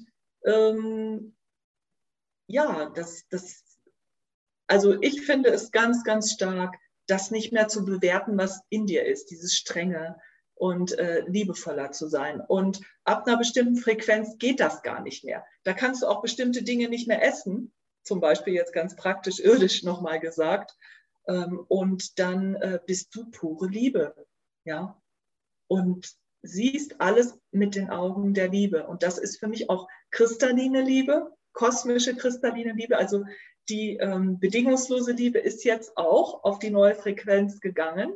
[0.44, 1.34] ähm,
[2.46, 3.64] ja, das, das,
[4.66, 9.04] also ich finde es ganz, ganz stark, das nicht mehr zu bewerten, was in dir
[9.06, 10.16] ist, dieses strenge,
[10.54, 12.40] und äh, liebevoller zu sein.
[12.40, 15.44] Und ab einer bestimmten Frequenz geht das gar nicht mehr.
[15.64, 19.82] Da kannst du auch bestimmte Dinge nicht mehr essen, zum Beispiel jetzt ganz praktisch irdisch
[19.82, 20.76] nochmal gesagt.
[21.26, 24.14] Ähm, und dann äh, bist du pure Liebe.
[24.64, 25.00] Ja.
[25.66, 28.86] Und siehst alles mit den Augen der Liebe.
[28.86, 32.98] Und das ist für mich auch kristalline Liebe, kosmische kristalline Liebe.
[32.98, 33.24] Also
[33.68, 38.12] die ähm, bedingungslose Liebe ist jetzt auch auf die neue Frequenz gegangen.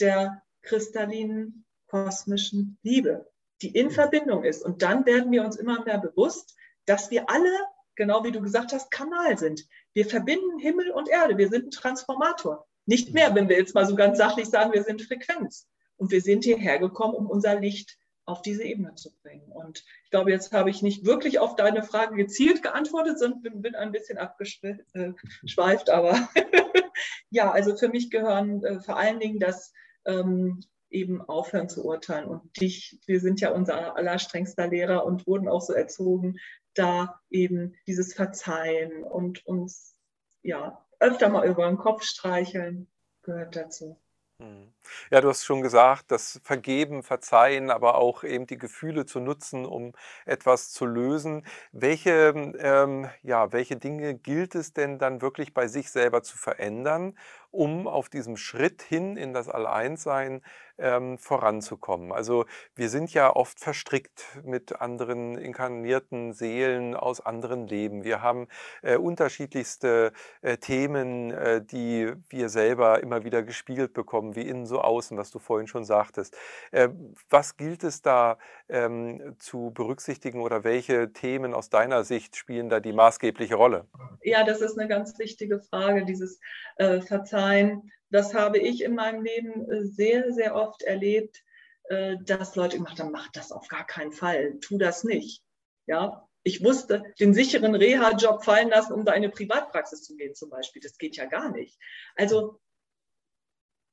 [0.00, 3.30] Der kristallinen kosmischen Liebe,
[3.62, 4.64] die in Verbindung ist.
[4.64, 7.52] Und dann werden wir uns immer mehr bewusst, dass wir alle,
[7.94, 9.66] genau wie du gesagt hast, Kanal sind.
[9.96, 11.38] Wir verbinden Himmel und Erde.
[11.38, 12.66] Wir sind ein Transformator.
[12.84, 15.66] Nicht mehr, wenn wir jetzt mal so ganz sachlich sagen, wir sind Frequenz.
[15.96, 19.50] Und wir sind hierher gekommen, um unser Licht auf diese Ebene zu bringen.
[19.50, 23.74] Und ich glaube, jetzt habe ich nicht wirklich auf deine Frage gezielt geantwortet, sondern bin,
[23.74, 25.88] ein bisschen abgeschweift.
[25.88, 26.28] Aber
[27.30, 29.72] ja, also für mich gehören äh, vor allen Dingen das
[30.04, 32.28] ähm, eben aufhören zu urteilen.
[32.28, 36.36] Und dich, wir sind ja unser allerstrengster Lehrer und wurden auch so erzogen,
[36.78, 39.96] da eben dieses Verzeihen und uns
[40.42, 42.88] ja öfter mal über den Kopf streicheln
[43.22, 44.00] gehört dazu.
[44.38, 44.74] Mhm.
[45.10, 49.64] Ja, du hast schon gesagt, das Vergeben, Verzeihen, aber auch eben die Gefühle zu nutzen,
[49.64, 49.92] um
[50.26, 51.46] etwas zu lösen.
[51.72, 57.18] Welche, ähm, ja, welche Dinge gilt es denn dann wirklich bei sich selber zu verändern,
[57.56, 60.42] um auf diesem Schritt hin in das Alleinssein
[60.78, 62.12] ähm, voranzukommen?
[62.12, 68.04] Also wir sind ja oft verstrickt mit anderen inkarnierten Seelen aus anderen Leben.
[68.04, 68.48] Wir haben
[68.82, 74.80] äh, unterschiedlichste äh, Themen, äh, die wir selber immer wieder gespiegelt bekommen, wie innen so
[74.80, 76.36] außen, was du vorhin schon sagtest.
[76.70, 76.90] Äh,
[77.30, 78.38] was gilt es da
[78.68, 83.86] ähm, zu berücksichtigen oder welche Themen aus deiner Sicht spielen da die maßgebliche Rolle?
[84.22, 86.40] Ja, das ist eine ganz wichtige Frage, dieses
[86.76, 87.00] äh,
[87.46, 87.92] Verzeihen.
[88.10, 91.42] Das habe ich in meinem Leben äh, sehr, sehr oft erlebt,
[91.84, 95.42] äh, dass Leute gemacht haben, mach das auf gar keinen Fall, tu das nicht.
[95.86, 100.34] Ja, ich wusste, den sicheren Reha-Job fallen lassen, um da in eine Privatpraxis zu gehen
[100.34, 100.80] zum Beispiel.
[100.80, 101.78] Das geht ja gar nicht.
[102.14, 102.60] Also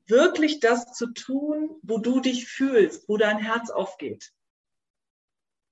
[0.05, 4.31] wirklich das zu tun, wo du dich fühlst, wo dein Herz aufgeht,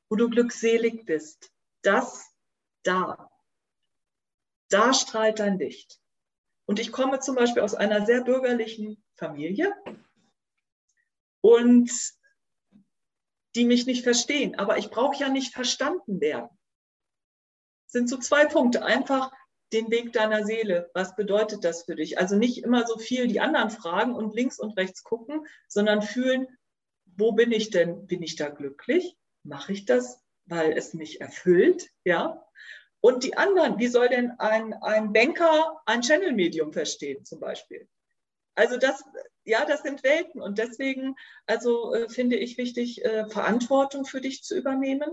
[0.10, 1.52] wo du glückselig bist.
[1.84, 2.28] Das
[2.84, 3.30] da.
[4.70, 6.01] Da strahlt dein Licht.
[6.66, 9.74] Und ich komme zum Beispiel aus einer sehr bürgerlichen Familie
[11.42, 11.92] und
[13.56, 14.58] die mich nicht verstehen.
[14.58, 16.50] Aber ich brauche ja nicht verstanden werden.
[17.86, 18.86] Das sind so zwei Punkte.
[18.86, 19.32] Einfach
[19.74, 20.90] den Weg deiner Seele.
[20.94, 22.18] Was bedeutet das für dich?
[22.18, 26.48] Also nicht immer so viel die anderen fragen und links und rechts gucken, sondern fühlen,
[27.06, 28.08] wo bin ich denn?
[28.08, 29.18] Bin ich da glücklich?
[29.44, 31.90] Mache ich das, weil es mich erfüllt?
[32.04, 32.46] Ja.
[33.02, 37.88] Und die anderen, wie soll denn ein, ein Banker ein Channel-Medium verstehen, zum Beispiel?
[38.56, 39.04] Also das,
[39.44, 40.42] ja, das sind Welten.
[40.42, 41.16] Und deswegen,
[41.48, 45.10] also äh, finde ich wichtig, äh, Verantwortung für dich zu übernehmen,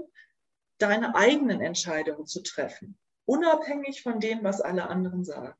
[0.78, 2.98] deine eigenen Entscheidungen zu treffen
[3.28, 5.58] unabhängig von dem, was alle anderen sagen.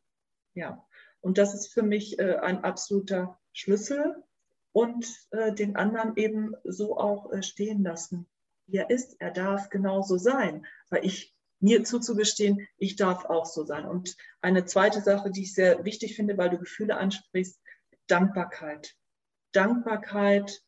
[0.55, 0.87] Ja,
[1.21, 4.25] und das ist für mich äh, ein absoluter Schlüssel
[4.73, 8.27] und äh, den anderen eben so auch äh, stehen lassen,
[8.71, 9.21] er ist.
[9.21, 13.85] Er darf genauso sein, weil ich mir zuzugestehen, ich darf auch so sein.
[13.85, 17.61] Und eine zweite Sache, die ich sehr wichtig finde, weil du Gefühle ansprichst,
[18.07, 18.95] Dankbarkeit.
[19.53, 20.63] Dankbarkeit.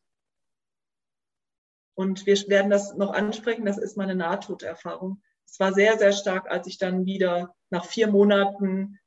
[1.93, 6.49] Und wir werden das noch ansprechen, das ist meine Nahtoderfahrung es war sehr, sehr stark,
[6.49, 8.99] als ich dann wieder nach vier Monaten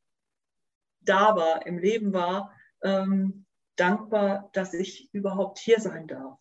[1.01, 6.39] da war, im Leben war, ähm, dankbar, dass ich überhaupt hier sein darf.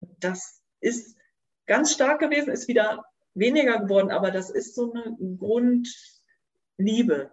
[0.00, 1.18] Das ist
[1.66, 7.32] ganz stark gewesen, ist wieder weniger geworden, aber das ist so eine Grundliebe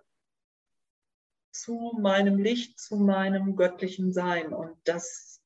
[1.51, 5.41] zu meinem Licht, zu meinem göttlichen Sein und das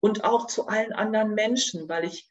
[0.00, 2.28] und auch zu allen anderen Menschen, weil ich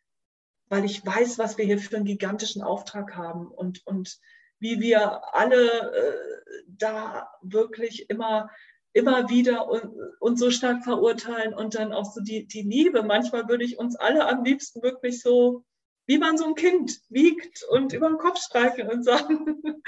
[0.70, 4.20] weil ich weiß, was wir hier für einen gigantischen Auftrag haben und, und
[4.60, 8.50] wie wir alle äh, da wirklich immer,
[8.94, 13.04] immer wieder und, und so stark verurteilen und dann auch so die, die Liebe.
[13.04, 15.64] Manchmal würde ich uns alle am liebsten wirklich so,
[16.06, 19.62] wie man so ein Kind wiegt und über den Kopf streicheln und sagen,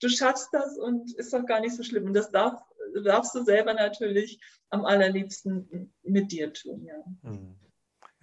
[0.00, 2.06] du schaffst das und ist doch gar nicht so schlimm.
[2.06, 2.60] Und das darf,
[3.04, 6.84] darfst du selber natürlich am allerliebsten mit dir tun.
[6.84, 7.30] Ja.
[7.30, 7.56] Mhm.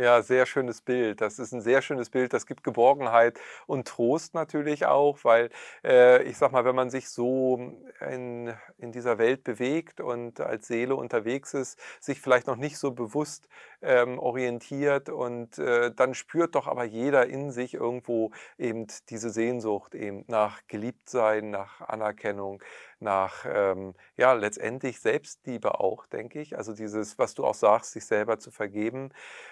[0.01, 1.19] Ja, sehr schönes Bild.
[1.19, 2.31] Das ist ein sehr schönes Bild.
[2.31, 5.49] Das gibt Geborgenheit und Trost natürlich auch, weil
[5.83, 7.57] äh, ich sag mal, wenn man sich so
[8.09, 12.91] in, in dieser Welt bewegt und als Seele unterwegs ist, sich vielleicht noch nicht so
[12.91, 13.49] bewusst
[13.81, 19.95] ähm, orientiert und äh, dann spürt doch aber jeder in sich irgendwo eben diese Sehnsucht
[19.95, 22.63] eben nach Geliebtsein, nach Anerkennung,
[23.01, 26.57] nach ähm, ja letztendlich Selbstliebe auch, denke ich.
[26.57, 29.11] Also dieses, was du auch sagst, sich selber zu vergeben.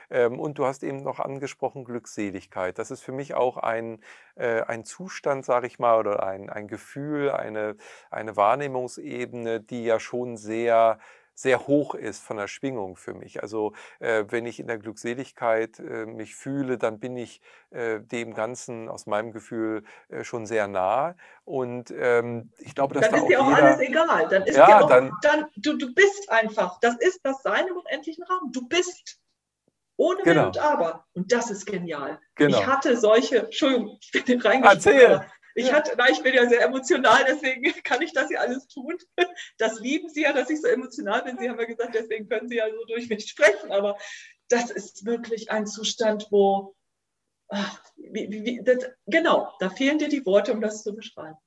[0.09, 2.77] Ähm, und du hast eben noch angesprochen Glückseligkeit.
[2.79, 3.99] Das ist für mich auch ein,
[4.35, 7.75] äh, ein Zustand, sage ich mal, oder ein, ein Gefühl, eine,
[8.09, 10.99] eine Wahrnehmungsebene, die ja schon sehr
[11.37, 13.43] sehr hoch ist von der Schwingung für mich.
[13.43, 18.33] Also äh, wenn ich in der Glückseligkeit äh, mich fühle, dann bin ich äh, dem
[18.33, 21.15] Ganzen aus meinem Gefühl äh, schon sehr nah.
[21.45, 24.27] Und ähm, ich glaube, dass dann da ist dir auch jeder, alles egal.
[24.29, 26.79] Dann ist ja, dir auch, dann, dann du, du bist einfach.
[26.79, 28.51] Das ist das Sein im unendlichen Raum.
[28.51, 29.19] Du bist.
[29.95, 30.41] Ohne genau.
[30.41, 31.05] Wenn und Aber.
[31.13, 32.19] Und das ist genial.
[32.33, 32.57] Genau.
[32.57, 34.99] Ich hatte solche, Entschuldigung, ich bin reingeschrieben.
[34.99, 35.31] Erzähl.
[35.57, 38.95] Ich, hatte, na, ich bin ja sehr emotional, deswegen kann ich das ja alles tun.
[39.57, 41.39] Das lieben Sie ja, dass ich so emotional bin.
[41.39, 43.71] Sie haben ja gesagt, deswegen können Sie ja so durch mich sprechen.
[43.71, 43.97] Aber
[44.49, 46.75] das ist wirklich ein Zustand, wo,
[47.47, 51.37] ach, wie, wie, das, genau, da fehlen dir die Worte, um das zu beschreiben.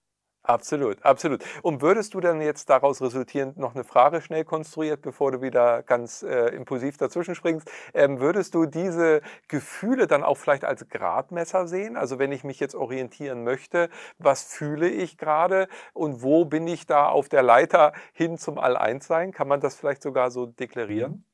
[0.43, 1.45] Absolut, absolut.
[1.63, 5.83] Und würdest du dann jetzt daraus resultierend noch eine Frage schnell konstruiert, bevor du wieder
[5.83, 11.67] ganz äh, impulsiv dazwischen springst, ähm, würdest du diese Gefühle dann auch vielleicht als Gradmesser
[11.67, 11.97] sehen?
[11.97, 16.87] Also wenn ich mich jetzt orientieren möchte, was fühle ich gerade und wo bin ich
[16.87, 19.33] da auf der Leiter hin zum All-Eins-Sein?
[19.33, 21.27] Kann man das vielleicht sogar so deklarieren?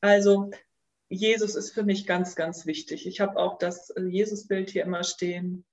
[0.00, 0.50] Also
[1.08, 3.06] Jesus ist für mich ganz, ganz wichtig.
[3.06, 5.64] Ich habe auch das äh, Jesus-Bild hier immer stehen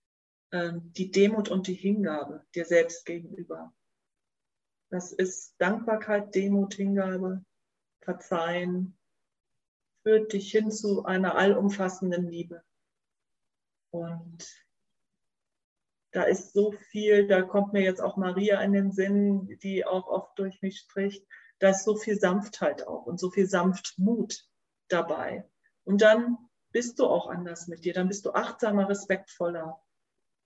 [0.52, 3.74] die Demut und die Hingabe dir selbst gegenüber.
[4.90, 7.46] Das ist Dankbarkeit, Demut, Hingabe,
[8.02, 8.98] Verzeihen,
[10.02, 12.64] führt dich hin zu einer allumfassenden Liebe.
[13.92, 14.48] Und
[16.12, 20.08] da ist so viel, da kommt mir jetzt auch Maria in den Sinn, die auch
[20.08, 21.26] oft durch mich spricht.
[21.60, 24.48] Da ist so viel Sanftheit auch und so viel Sanftmut
[24.88, 25.48] dabei.
[25.84, 26.38] Und dann
[26.72, 29.82] bist du auch anders mit dir, dann bist du achtsamer, respektvoller.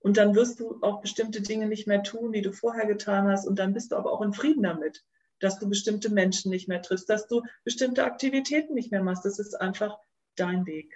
[0.04, 3.46] Und dann wirst du auch bestimmte Dinge nicht mehr tun, die du vorher getan hast.
[3.46, 5.02] Und dann bist du aber auch in Frieden damit,
[5.40, 9.24] dass du bestimmte Menschen nicht mehr triffst, dass du bestimmte Aktivitäten nicht mehr machst.
[9.24, 9.96] Das ist einfach
[10.36, 10.94] dein Weg.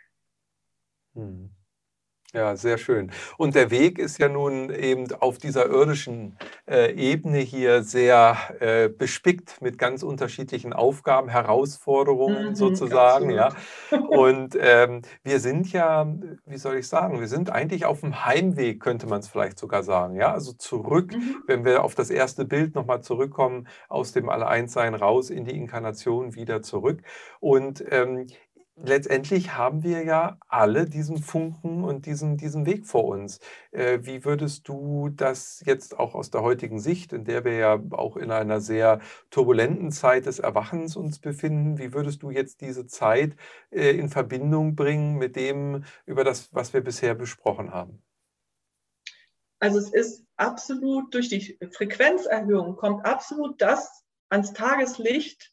[1.14, 1.48] Hm.
[2.34, 3.10] Ja, sehr schön.
[3.38, 6.36] Und der Weg ist ja nun eben auf dieser irdischen
[6.68, 13.48] äh, Ebene hier sehr äh, bespickt mit ganz unterschiedlichen Aufgaben, Herausforderungen Mhm, sozusagen, ja.
[14.10, 16.06] Und ähm, wir sind ja,
[16.44, 19.82] wie soll ich sagen, wir sind eigentlich auf dem Heimweg, könnte man es vielleicht sogar
[19.82, 20.30] sagen, ja.
[20.34, 21.36] Also zurück, Mhm.
[21.46, 26.34] wenn wir auf das erste Bild nochmal zurückkommen, aus dem Alle-Eins-Sein raus in die Inkarnation
[26.34, 27.00] wieder zurück.
[27.40, 28.26] Und ähm,
[28.82, 33.40] letztendlich haben wir ja alle diesen Funken und diesen, diesen Weg vor uns.
[33.70, 37.80] Äh, wie würdest du das jetzt auch aus der heutigen Sicht, in der wir ja
[37.90, 42.86] auch in einer sehr turbulenten Zeit des Erwachens uns befinden, wie würdest du jetzt diese
[42.86, 43.36] Zeit
[43.70, 48.02] äh, in Verbindung bringen mit dem, über das, was wir bisher besprochen haben?
[49.60, 55.52] Also es ist absolut durch die Frequenzerhöhung kommt absolut das ans Tageslicht,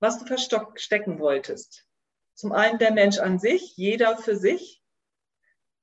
[0.00, 1.86] was du verstecken wolltest.
[2.34, 4.82] Zum einen der Mensch an sich, jeder für sich.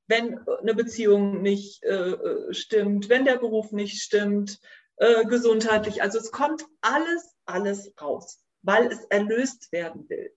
[0.07, 4.59] Wenn eine Beziehung nicht äh, stimmt, wenn der Beruf nicht stimmt,
[4.97, 6.01] äh, gesundheitlich.
[6.01, 10.35] Also es kommt alles, alles raus, weil es erlöst werden will.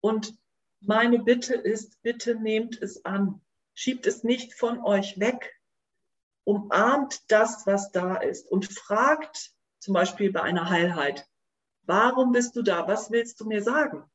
[0.00, 0.34] Und
[0.80, 3.42] meine Bitte ist, bitte nehmt es an.
[3.74, 5.54] Schiebt es nicht von euch weg.
[6.44, 11.26] Umarmt das, was da ist und fragt zum Beispiel bei einer Heilheit,
[11.82, 12.88] warum bist du da?
[12.88, 14.10] Was willst du mir sagen?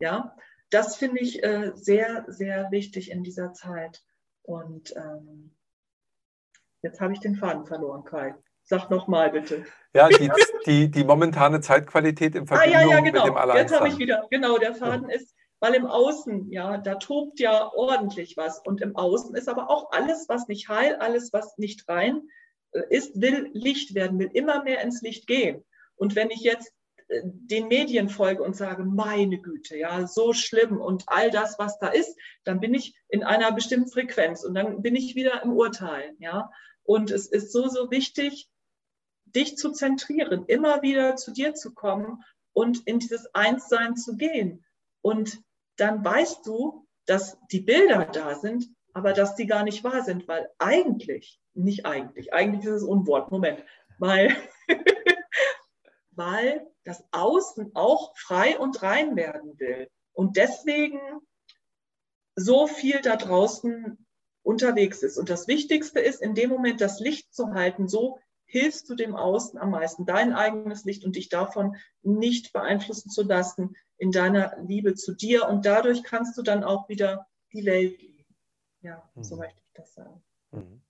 [0.00, 0.36] Ja,
[0.70, 4.02] das finde ich äh, sehr, sehr wichtig in dieser Zeit.
[4.42, 5.54] Und ähm,
[6.82, 8.34] jetzt habe ich den Faden verloren, Kai.
[8.62, 9.64] Sag nochmal bitte.
[9.94, 10.30] Ja, die,
[10.66, 13.24] die, die momentane Zeitqualität in Verbindung ah, ja, ja, genau.
[13.24, 13.56] mit dem Allein.
[13.56, 17.72] Jetzt habe ich wieder, genau, der Faden ist, weil im Außen, ja, da tobt ja
[17.72, 18.60] ordentlich was.
[18.60, 22.28] Und im Außen ist aber auch alles, was nicht heil, alles, was nicht rein
[22.72, 25.64] äh, ist, will Licht werden, will immer mehr ins Licht gehen.
[25.96, 26.72] Und wenn ich jetzt
[27.10, 31.88] den Medien folge und sage, meine Güte, ja, so schlimm und all das, was da
[31.88, 36.14] ist, dann bin ich in einer bestimmten Frequenz und dann bin ich wieder im Urteil,
[36.18, 36.50] ja.
[36.82, 38.48] Und es ist so, so wichtig,
[39.24, 44.64] dich zu zentrieren, immer wieder zu dir zu kommen und in dieses Einssein zu gehen.
[45.02, 45.42] Und
[45.76, 50.28] dann weißt du, dass die Bilder da sind, aber dass die gar nicht wahr sind,
[50.28, 53.62] weil eigentlich, nicht eigentlich, eigentlich ist es Unwort, Moment,
[53.98, 54.34] weil,
[56.18, 59.88] weil das Außen auch frei und rein werden will.
[60.12, 61.00] Und deswegen
[62.36, 64.04] so viel da draußen
[64.42, 65.16] unterwegs ist.
[65.16, 69.14] Und das Wichtigste ist, in dem Moment das Licht zu halten, so hilfst du dem
[69.14, 74.56] Außen am meisten, dein eigenes Licht und dich davon nicht beeinflussen zu lassen in deiner
[74.62, 75.48] Liebe zu dir.
[75.48, 78.34] Und dadurch kannst du dann auch wieder die Welt lieben.
[78.80, 79.40] Ja, so Mhm.
[79.40, 80.22] möchte ich das sagen.
[80.50, 80.82] Mhm.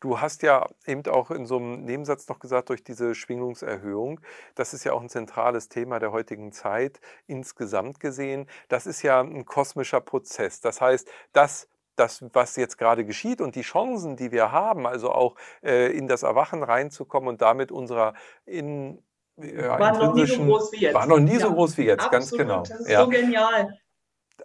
[0.00, 4.20] Du hast ja eben auch in so einem Nebensatz noch gesagt, durch diese Schwingungserhöhung,
[4.54, 8.46] das ist ja auch ein zentrales Thema der heutigen Zeit insgesamt gesehen.
[8.68, 10.60] Das ist ja ein kosmischer Prozess.
[10.60, 15.10] Das heißt, das das, was jetzt gerade geschieht und die Chancen, die wir haben, also
[15.12, 18.14] auch äh, in das Erwachen reinzukommen und damit unserer
[18.46, 19.02] in,
[19.36, 20.94] ja, War noch nie so groß wie jetzt.
[20.94, 22.62] war noch nie so Ja, groß wie jetzt, ganz Absolut, genau.
[22.62, 23.02] das ist Ja.
[23.04, 23.78] so genial.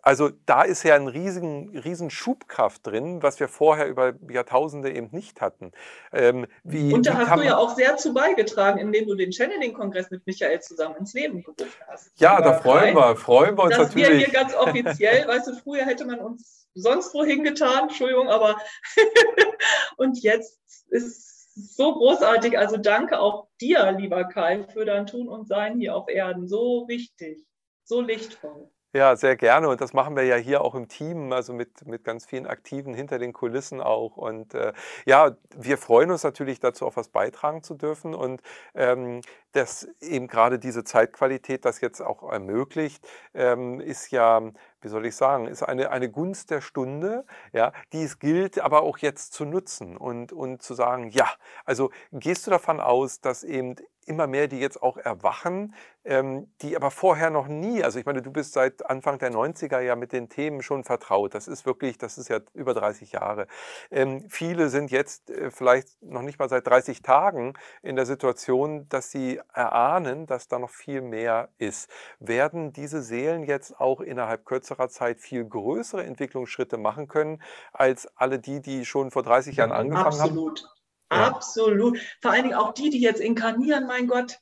[0.02, 5.10] Also da ist ja ein riesen, riesen Schubkraft drin, was wir vorher über Jahrtausende eben
[5.12, 5.72] nicht hatten.
[6.12, 10.12] Ähm, wie, Und da hast du ja auch sehr zu beigetragen, indem du den Channeling-Kongress
[10.12, 12.12] mit Michael zusammen ins Leben gerufen hast.
[12.20, 14.26] Ja, da freuen Kai, wir, freuen wir uns Dass wir natürlich.
[14.26, 18.58] hier ganz offiziell, weißt du, früher hätte man uns sonst wohin getan, Entschuldigung, aber
[19.98, 21.38] und jetzt ist es
[21.76, 22.58] so großartig.
[22.58, 26.48] Also danke auch dir, lieber Kai, für dein Tun und Sein hier auf Erden.
[26.48, 27.46] So wichtig,
[27.84, 28.70] so lichtvoll.
[28.94, 29.68] Ja, sehr gerne.
[29.68, 32.94] Und das machen wir ja hier auch im Team, also mit, mit ganz vielen Aktiven
[32.94, 34.16] hinter den Kulissen auch.
[34.16, 34.72] Und äh,
[35.06, 38.16] ja, wir freuen uns natürlich dazu, auch was beitragen zu dürfen.
[38.16, 38.42] Und
[38.76, 39.22] ähm,
[39.52, 44.42] dass eben gerade diese Zeitqualität das jetzt auch ermöglicht, ähm, ist ja,
[44.82, 48.84] wie soll ich sagen, ist eine, eine Gunst der Stunde, ja, die es gilt aber
[48.84, 51.28] auch jetzt zu nutzen und, und zu sagen, ja,
[51.66, 53.76] also gehst du davon aus, dass eben
[54.08, 55.74] immer mehr, die jetzt auch erwachen,
[56.06, 59.80] ähm, die aber vorher noch nie, also ich meine, du bist seit Anfang der 90er
[59.82, 61.36] ja mit den Themen schon vertraut.
[61.36, 63.48] Das ist wirklich, das ist ja über 30 Jahre.
[63.92, 68.88] Ähm, viele sind jetzt äh, vielleicht noch nicht mal seit 30 Tagen in der Situation,
[68.90, 71.90] dass sie erahnen, dass da noch viel mehr ist.
[72.20, 77.42] Werden diese Seelen jetzt auch innerhalb kürzerer Zeit viel größere Entwicklungsschritte machen können,
[77.74, 80.22] als alle die, die schon vor 30 Jahren angefangen haben?
[80.22, 80.77] Absolut.
[81.12, 81.28] Ja.
[81.28, 82.00] Absolut.
[82.22, 84.40] Vor allen Dingen auch die, die jetzt inkarnieren, mein Gott.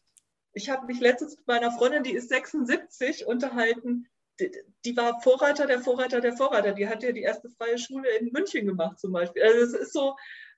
[0.54, 4.07] Ich habe mich letztens mit meiner Freundin, die ist 76, unterhalten.
[4.39, 4.51] Die,
[4.84, 6.74] die war Vorreiter der Vorreiter der Vorreiter.
[6.74, 9.43] Die hat ja die erste freie Schule in München gemacht zum Beispiel.
[9.43, 10.16] Also es ist so,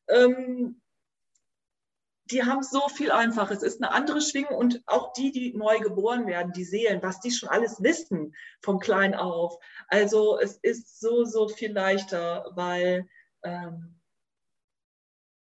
[0.07, 0.81] ähm,
[2.31, 3.51] die haben so viel einfach.
[3.51, 7.19] Es ist eine andere Schwingung und auch die, die neu geboren werden, die Seelen, was
[7.19, 9.57] die schon alles wissen von klein auf.
[9.87, 13.07] Also es ist so, so viel leichter, weil
[13.43, 13.96] ähm,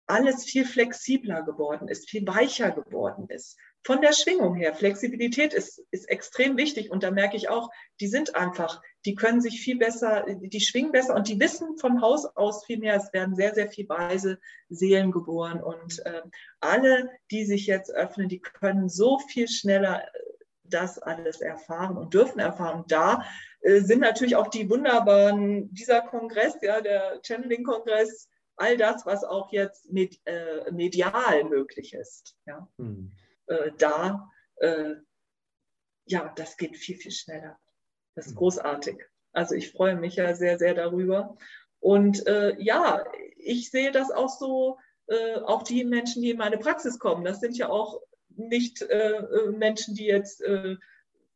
[0.07, 3.57] alles viel flexibler geworden ist, viel weicher geworden ist.
[3.85, 7.69] Von der Schwingung her, Flexibilität ist, ist extrem wichtig und da merke ich auch,
[8.01, 12.01] die sind einfach, die können sich viel besser, die schwingen besser und die wissen von
[12.01, 12.95] Haus aus viel mehr.
[12.95, 14.39] Es werden sehr, sehr viel weise
[14.69, 16.23] Seelen geboren und äh,
[16.61, 20.19] alle, die sich jetzt öffnen, die können so viel schneller äh,
[20.65, 22.85] das alles erfahren und dürfen erfahren.
[22.87, 23.25] Da
[23.63, 28.29] äh, sind natürlich auch die wunderbaren, dieser Kongress, ja, der Channeling-Kongress,
[28.63, 32.37] all das, was auch jetzt med, äh, medial möglich ist.
[32.47, 32.69] Ja.
[32.77, 33.11] Mhm.
[33.47, 34.95] Äh, da, äh,
[36.07, 37.59] ja, das geht viel, viel schneller.
[38.15, 38.39] Das ist mhm.
[38.39, 38.99] großartig.
[39.33, 41.37] Also ich freue mich ja sehr, sehr darüber.
[41.81, 43.05] Und äh, ja,
[43.37, 47.41] ich sehe das auch so, äh, auch die Menschen, die in meine Praxis kommen, das
[47.41, 50.43] sind ja auch nicht äh, Menschen, die jetzt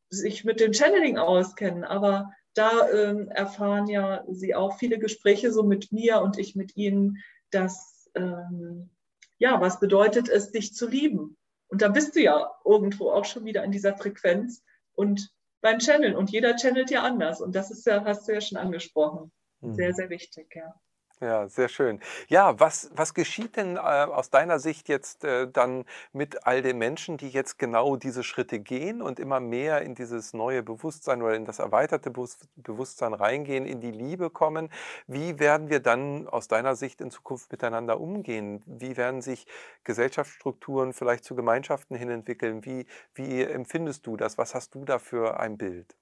[0.09, 5.63] sich mit dem Channeling auskennen, aber da ähm, erfahren ja sie auch viele Gespräche so
[5.63, 7.19] mit mir und ich mit ihnen,
[7.51, 8.91] dass ähm,
[9.39, 11.37] ja, was bedeutet es, dich zu lieben?
[11.69, 14.63] Und da bist du ja irgendwo auch schon wieder in dieser Frequenz
[14.95, 15.31] und
[15.61, 16.17] beim Channeln.
[16.17, 17.41] Und jeder channelt ja anders.
[17.41, 19.33] Und das ist ja, hast du ja schon angesprochen.
[19.61, 19.95] Sehr, mhm.
[19.95, 20.75] sehr wichtig, ja.
[21.21, 22.01] Ja, sehr schön.
[22.29, 26.77] Ja, was, was geschieht denn äh, aus deiner Sicht jetzt äh, dann mit all den
[26.77, 31.35] Menschen, die jetzt genau diese Schritte gehen und immer mehr in dieses neue Bewusstsein oder
[31.35, 34.69] in das erweiterte Bewusstsein reingehen, in die Liebe kommen?
[35.07, 38.63] Wie werden wir dann aus deiner Sicht in Zukunft miteinander umgehen?
[38.67, 39.47] Wie werden sich
[39.85, 42.67] Gesellschaftsstrukturen vielleicht zu Gemeinschaften hin entwickeln?
[42.67, 44.37] Wie, wie empfindest du das?
[44.37, 45.97] Was hast du da für ein Bild?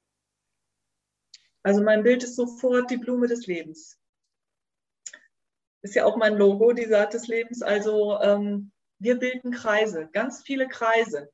[1.63, 4.01] Also mein Bild ist sofort die Blume des Lebens
[5.85, 7.61] ist ja auch mein Logo, die Saat des Lebens.
[7.61, 11.31] Also ähm, wir bilden Kreise, ganz viele Kreise.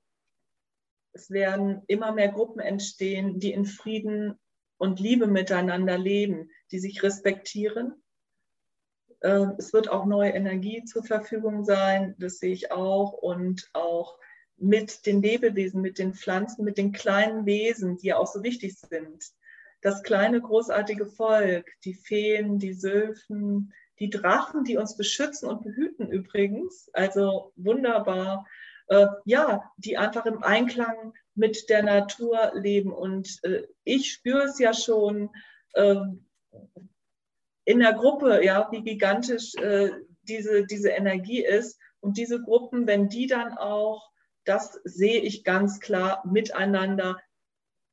[1.13, 4.41] Es werden immer mehr Gruppen entstehen, die in Frieden
[4.77, 8.03] und Liebe miteinander leben, die sich respektieren.
[9.23, 13.13] Ähm, es wird auch neue Energie zur Verfügung sein, das sehe ich auch.
[13.13, 14.19] Und auch
[14.57, 18.77] mit den Lebewesen, mit den Pflanzen, mit den kleinen Wesen, die ja auch so wichtig
[18.81, 19.25] sind.
[19.81, 26.11] Das kleine, großartige Volk, die Feen, die Sylphen, die Drachen, die uns beschützen und behüten
[26.11, 28.47] übrigens, also wunderbar,
[28.89, 32.93] äh, ja, die einfach im Einklang mit der Natur leben.
[32.93, 35.31] Und äh, ich spüre es ja schon
[35.75, 35.97] äh,
[37.65, 39.91] in der Gruppe, ja, wie gigantisch äh,
[40.23, 41.79] diese, diese Energie ist.
[42.01, 44.11] Und diese Gruppen, wenn die dann auch,
[44.45, 47.21] das sehe ich ganz klar, miteinander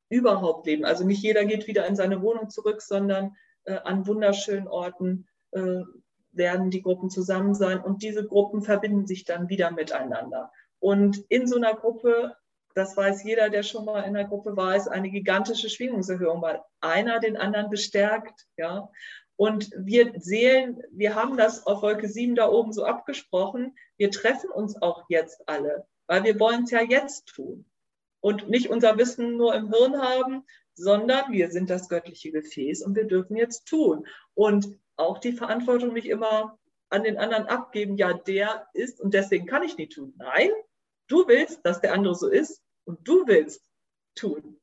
[0.10, 0.86] überhaupt leben.
[0.86, 3.36] Also nicht jeder geht wieder in seine Wohnung zurück, sondern
[3.66, 5.28] äh, an wunderschönen Orten
[5.58, 5.84] äh,
[6.32, 10.52] werden die Gruppen zusammen sein und diese Gruppen verbinden sich dann wieder miteinander.
[10.80, 12.36] Und in so einer Gruppe,
[12.76, 16.62] das weiß jeder, der schon mal in einer Gruppe war, ist eine gigantische Schwingungserhöhung, weil
[16.80, 18.90] einer den anderen bestärkt, ja.
[19.36, 23.76] Und wir Seelen, wir haben das auf Wolke 7 da oben so abgesprochen.
[23.98, 27.66] Wir treffen uns auch jetzt alle, weil wir wollen es ja jetzt tun
[28.20, 30.44] und nicht unser Wissen nur im Hirn haben,
[30.74, 34.08] sondern wir sind das göttliche Gefäß und wir dürfen jetzt tun.
[34.34, 36.58] Und auch die Verantwortung nicht immer
[36.90, 40.14] an den anderen abgeben, ja, der ist und deswegen kann ich nicht tun.
[40.18, 40.50] Nein,
[41.08, 43.64] du willst, dass der andere so ist und du willst
[44.16, 44.60] tun.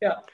[0.00, 0.24] Ja.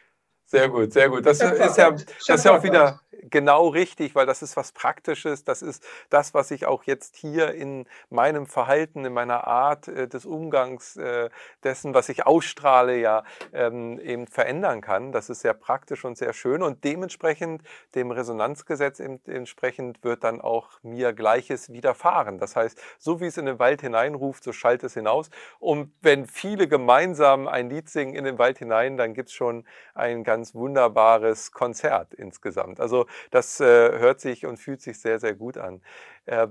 [0.51, 1.25] Sehr gut, sehr gut.
[1.25, 2.99] Das, ist ja, das ist ja auch wieder
[3.31, 5.45] genau richtig, weil das ist was Praktisches.
[5.45, 10.09] Das ist das, was ich auch jetzt hier in meinem Verhalten, in meiner Art äh,
[10.09, 11.31] des Umgangs, äh,
[11.63, 13.23] dessen, was ich ausstrahle, ja
[13.53, 15.13] ähm, eben verändern kann.
[15.13, 17.63] Das ist sehr praktisch und sehr schön und dementsprechend
[17.95, 22.39] dem Resonanzgesetz entsprechend wird dann auch mir Gleiches widerfahren.
[22.39, 25.31] Das heißt, so wie es in den Wald hineinruft, so schallt es hinaus.
[25.59, 29.65] Und wenn viele gemeinsam ein Lied singen in den Wald hinein, dann gibt es schon
[29.95, 32.81] ein ganz ganz wunderbares Konzert insgesamt.
[32.81, 33.65] Also das äh,
[33.99, 35.83] hört sich und fühlt sich sehr, sehr gut an.
[36.27, 36.49] Äh,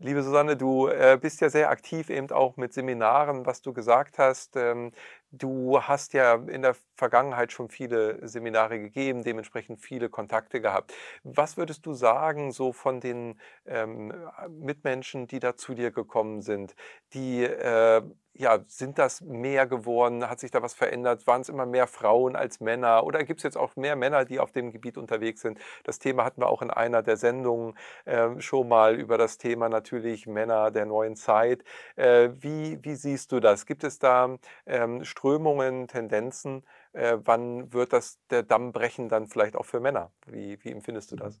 [0.00, 4.18] Liebe Susanne, du äh, bist ja sehr aktiv eben auch mit Seminaren, was du gesagt
[4.18, 4.56] hast.
[4.56, 4.92] Ähm,
[5.30, 10.92] Du hast ja in der Vergangenheit schon viele Seminare gegeben, dementsprechend viele Kontakte gehabt.
[11.22, 14.12] Was würdest du sagen, so von den ähm,
[14.50, 16.74] Mitmenschen, die da zu dir gekommen sind?
[17.14, 18.02] Die, äh,
[18.34, 20.28] ja, sind das mehr geworden?
[20.28, 21.26] Hat sich da was verändert?
[21.26, 23.04] Waren es immer mehr Frauen als Männer?
[23.04, 25.58] Oder gibt es jetzt auch mehr Männer, die auf dem Gebiet unterwegs sind?
[25.84, 29.68] Das Thema hatten wir auch in einer der Sendungen äh, schon mal über das Thema
[29.68, 31.64] natürlich Männer der neuen Zeit.
[31.96, 33.66] Äh, wie, wie siehst du das?
[33.66, 34.36] Gibt es da
[34.66, 36.64] ähm, Strömungen, Tendenzen,
[36.98, 40.12] äh, wann wird das der Damm brechen dann vielleicht auch für Männer?
[40.26, 41.40] Wie, wie empfindest du das?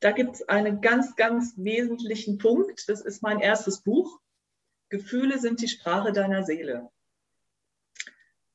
[0.00, 2.86] Da gibt es einen ganz, ganz wesentlichen Punkt.
[2.88, 4.20] Das ist mein erstes Buch.
[4.90, 6.90] Gefühle sind die Sprache deiner Seele.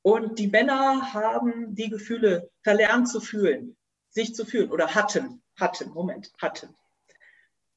[0.04, 3.76] Und die Männer haben die Gefühle verlernt zu fühlen,
[4.10, 6.76] sich zu fühlen oder hatten, hatten, Moment, hatten.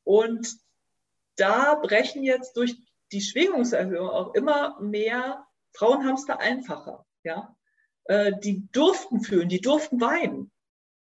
[0.05, 0.59] Und
[1.37, 2.77] da brechen jetzt durch
[3.13, 7.55] die Schwingungserhöhung auch immer mehr, Frauen haben es da einfacher, ja.
[8.05, 10.51] Äh, die durften fühlen, die durften weinen.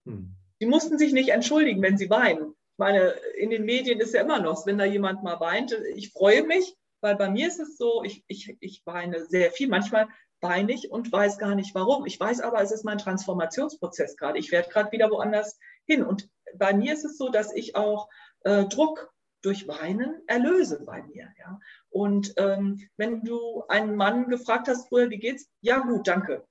[0.05, 0.35] Hm.
[0.59, 2.51] Die mussten sich nicht entschuldigen, wenn sie weinen.
[2.51, 6.11] Ich meine, in den Medien ist ja immer noch, wenn da jemand mal weint, ich
[6.11, 9.67] freue mich, weil bei mir ist es so, ich, ich, ich weine sehr viel.
[9.67, 10.07] Manchmal
[10.39, 12.05] weine ich und weiß gar nicht warum.
[12.05, 14.39] Ich weiß aber, es ist mein Transformationsprozess gerade.
[14.39, 16.03] Ich werde gerade wieder woanders hin.
[16.03, 18.09] Und bei mir ist es so, dass ich auch
[18.43, 21.29] äh, Druck durch Weinen erlöse bei mir.
[21.39, 21.59] Ja?
[21.89, 25.49] Und ähm, wenn du einen Mann gefragt hast früher, wie geht's?
[25.61, 26.45] Ja, gut, danke.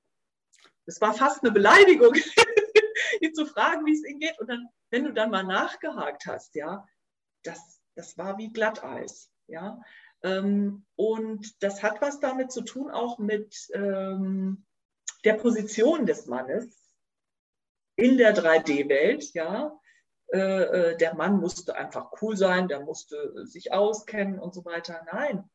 [0.91, 2.13] Es war fast eine Beleidigung,
[3.21, 4.41] ihn zu fragen, wie es ihm geht.
[4.41, 6.85] Und dann, wenn du dann mal nachgehakt hast, ja,
[7.45, 9.31] das, das war wie Glatteis.
[9.47, 9.81] Ja?
[10.25, 14.67] Ähm, und das hat was damit zu tun, auch mit ähm,
[15.25, 16.77] der Position des Mannes
[17.95, 19.33] in der 3D-Welt.
[19.33, 19.79] Ja?
[20.33, 25.07] Äh, äh, der Mann musste einfach cool sein, der musste sich auskennen und so weiter.
[25.13, 25.49] Nein,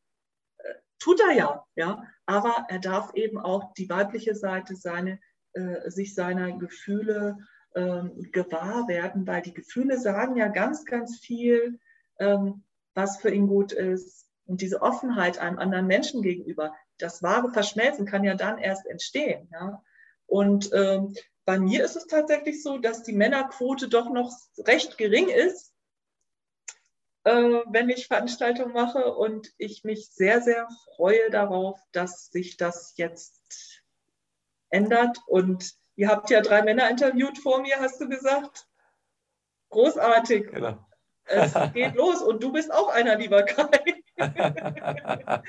[1.16, 2.02] tut er ja, ja.
[2.26, 5.18] Aber er darf eben auch die weibliche Seite seine,
[5.52, 7.38] äh, sich seiner Gefühle
[7.74, 11.78] ähm, gewahr werden, weil die Gefühle sagen ja ganz, ganz viel,
[12.18, 12.64] ähm,
[12.94, 14.26] was für ihn gut ist.
[14.46, 19.48] Und diese Offenheit einem anderen Menschen gegenüber, das wahre Verschmelzen kann ja dann erst entstehen.
[19.52, 19.82] Ja?
[20.26, 21.14] Und ähm,
[21.44, 25.72] bei mir ist es tatsächlich so, dass die Männerquote doch noch recht gering ist,
[27.26, 29.14] wenn ich Veranstaltungen mache.
[29.14, 33.82] Und ich mich sehr, sehr freue darauf, dass sich das jetzt
[34.70, 35.18] ändert.
[35.26, 38.68] Und ihr habt ja drei Männer interviewt vor mir, hast du gesagt.
[39.70, 40.50] Großartig.
[40.52, 40.78] Genau.
[41.24, 43.95] Es geht los und du bist auch einer, lieber Kai.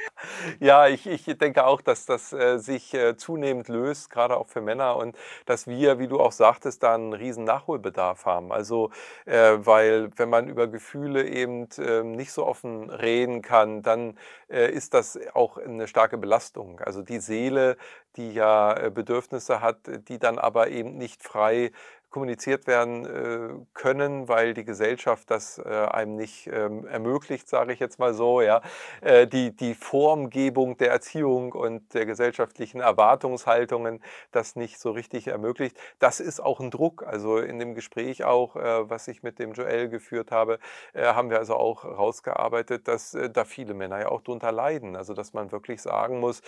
[0.59, 4.59] ja, ich, ich denke auch, dass das äh, sich äh, zunehmend löst, gerade auch für
[4.61, 8.51] Männer und dass wir, wie du auch sagtest, da einen riesen Nachholbedarf haben.
[8.51, 8.91] Also,
[9.26, 14.18] äh, weil wenn man über Gefühle eben ähm, nicht so offen reden kann, dann
[14.49, 16.82] äh, ist das auch eine starke Belastung.
[16.82, 17.78] Also die Seele,
[18.18, 19.78] die ja äh, Bedürfnisse hat,
[20.09, 21.72] die dann aber eben nicht frei
[22.10, 27.80] kommuniziert werden äh, können, weil die Gesellschaft das äh, einem nicht ähm, ermöglicht, sage ich
[27.80, 28.41] jetzt mal so.
[28.41, 28.62] Ja,
[29.01, 34.01] äh, die die Formgebung der Erziehung und der gesellschaftlichen Erwartungshaltungen
[34.32, 35.78] das nicht so richtig ermöglicht.
[35.99, 37.03] Das ist auch ein Druck.
[37.05, 40.60] Also in dem Gespräch auch, was ich mit dem Joel geführt habe,
[40.95, 44.95] haben wir also auch rausgearbeitet, dass da viele Männer ja auch drunter leiden.
[44.95, 46.41] Also dass man wirklich sagen muss,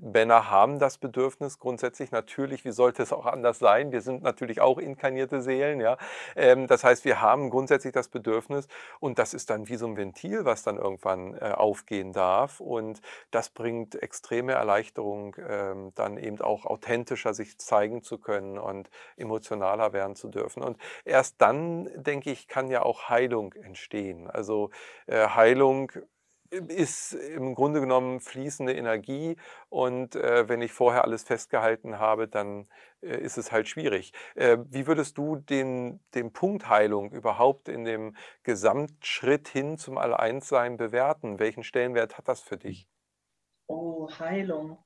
[0.00, 2.64] Männer haben das Bedürfnis grundsätzlich natürlich.
[2.64, 3.92] Wie sollte es auch anders sein?
[3.92, 5.80] Wir sind natürlich auch in inkarnierte Seelen.
[5.80, 5.96] Ja?
[6.34, 8.66] Ähm, das heißt, wir haben grundsätzlich das Bedürfnis
[8.98, 12.60] und das ist dann wie so ein Ventil, was dann irgendwann äh, aufgehen darf.
[12.60, 18.90] Und das bringt extreme Erleichterung, ähm, dann eben auch authentischer sich zeigen zu können und
[19.16, 20.62] emotionaler werden zu dürfen.
[20.62, 24.28] Und erst dann, denke ich, kann ja auch Heilung entstehen.
[24.28, 24.70] Also
[25.06, 25.92] äh, Heilung
[26.50, 29.36] ist im Grunde genommen fließende Energie
[29.68, 32.68] und äh, wenn ich vorher alles festgehalten habe, dann
[33.02, 34.12] äh, ist es halt schwierig.
[34.34, 40.76] Äh, wie würdest du den, den Punkt Heilung überhaupt in dem Gesamtschritt hin zum All-Eins-Sein
[40.76, 41.38] bewerten?
[41.38, 42.88] Welchen Stellenwert hat das für dich?
[43.66, 44.78] Oh, Heilung.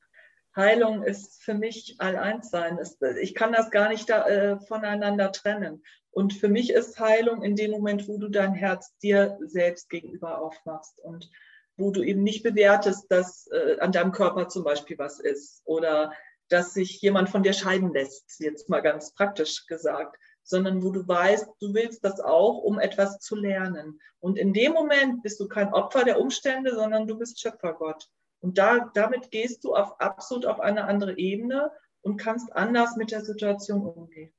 [0.54, 2.78] Heilung ist für mich All-Eins-Sein.
[3.20, 5.82] Ich kann das gar nicht da, äh, voneinander trennen.
[6.10, 10.42] Und für mich ist Heilung in dem Moment, wo du dein Herz dir selbst gegenüber
[10.42, 11.30] aufmachst und
[11.76, 16.12] wo du eben nicht bewertest, dass äh, an deinem Körper zum Beispiel was ist oder
[16.48, 21.06] dass sich jemand von dir scheiden lässt, jetzt mal ganz praktisch gesagt, sondern wo du
[21.06, 24.00] weißt, du willst das auch, um etwas zu lernen.
[24.20, 28.08] Und in dem Moment bist du kein Opfer der Umstände, sondern du bist Schöpfergott.
[28.40, 31.70] Und da, damit gehst du auf, absolut auf eine andere Ebene
[32.02, 34.32] und kannst anders mit der Situation umgehen.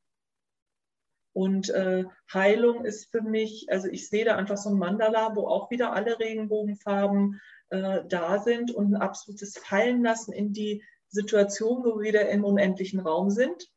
[1.33, 5.47] Und äh, Heilung ist für mich, also ich sehe da einfach so ein Mandala, wo
[5.47, 11.97] auch wieder alle Regenbogenfarben äh, da sind und ein absolutes Fallenlassen in die Situation, wo
[11.97, 13.67] wir wieder im unendlichen Raum sind,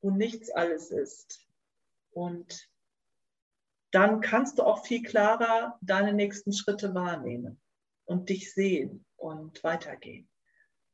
[0.00, 1.46] wo nichts alles ist.
[2.10, 2.70] Und
[3.90, 7.60] dann kannst du auch viel klarer deine nächsten Schritte wahrnehmen
[8.06, 10.28] und dich sehen und weitergehen.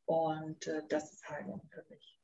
[0.07, 2.19] Und äh, das ist Heilung für mich.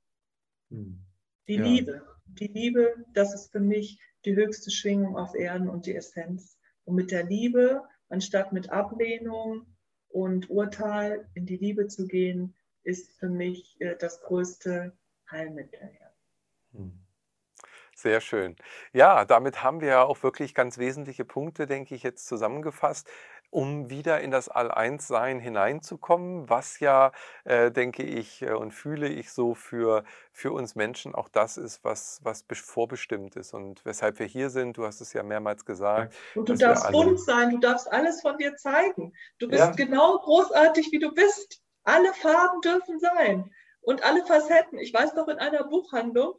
[0.71, 1.06] Hm.
[1.49, 1.65] Die ja.
[1.65, 2.03] Liebe.
[2.27, 6.59] Die Liebe, das ist für mich die höchste Schwingung auf Erden und die Essenz.
[6.85, 9.67] Und mit der Liebe, anstatt mit Ablehnung
[10.09, 14.97] und Urteil in die Liebe zu gehen, ist für mich äh, das größte
[15.31, 15.91] Heilmittel.
[16.73, 17.07] Hm.
[17.99, 18.57] Sehr schön.
[18.93, 23.09] Ja, damit haben wir ja auch wirklich ganz wesentliche Punkte, denke ich, jetzt zusammengefasst,
[23.51, 27.13] um wieder in das All-Eins-Sein hineinzukommen, was ja,
[27.45, 31.85] äh, denke ich äh, und fühle ich so für, für uns Menschen auch das ist,
[31.85, 34.77] was, was vorbestimmt ist und weshalb wir hier sind.
[34.77, 36.15] Du hast es ja mehrmals gesagt.
[36.35, 39.13] Und du darfst bunt sein, du darfst alles von dir zeigen.
[39.39, 39.71] Du bist ja.
[39.73, 41.63] genau großartig, wie du bist.
[41.85, 44.79] Alle Farben dürfen sein und alle Facetten.
[44.79, 46.35] Ich weiß noch in einer Buchhandlung,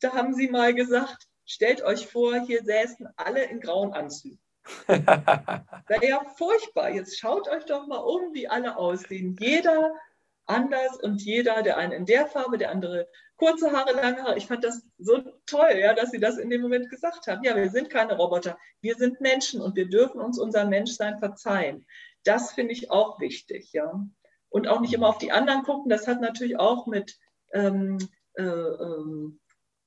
[0.00, 4.41] da haben sie mal gesagt, stellt euch vor, hier säßen alle in grauen Anzügen.
[4.86, 6.90] Wäre ja furchtbar.
[6.90, 9.36] Jetzt schaut euch doch mal um, wie alle aussehen.
[9.40, 9.92] Jeder
[10.46, 14.36] anders und jeder, der eine in der Farbe, der andere kurze Haare, lange Haare.
[14.36, 17.42] Ich fand das so toll, ja, dass sie das in dem Moment gesagt haben.
[17.44, 21.86] Ja, wir sind keine Roboter, wir sind Menschen und wir dürfen uns unser Menschsein verzeihen.
[22.24, 24.04] Das finde ich auch wichtig, ja.
[24.48, 25.88] Und auch nicht immer auf die anderen gucken.
[25.88, 27.18] Das hat natürlich auch mit
[27.52, 27.98] ähm,
[28.34, 29.40] äh, ähm,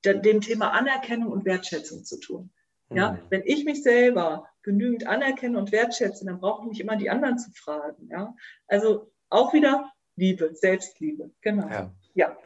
[0.03, 2.51] dem Thema Anerkennung und Wertschätzung zu tun.
[2.89, 3.19] Ja, mhm.
[3.29, 7.37] wenn ich mich selber genügend anerkenne und wertschätze, dann brauche ich nicht immer die anderen
[7.37, 8.09] zu fragen.
[8.09, 8.35] Ja,
[8.67, 11.31] also auch wieder Liebe, Selbstliebe.
[11.41, 11.69] Genau.
[11.69, 11.91] Ja.
[12.15, 12.37] ja.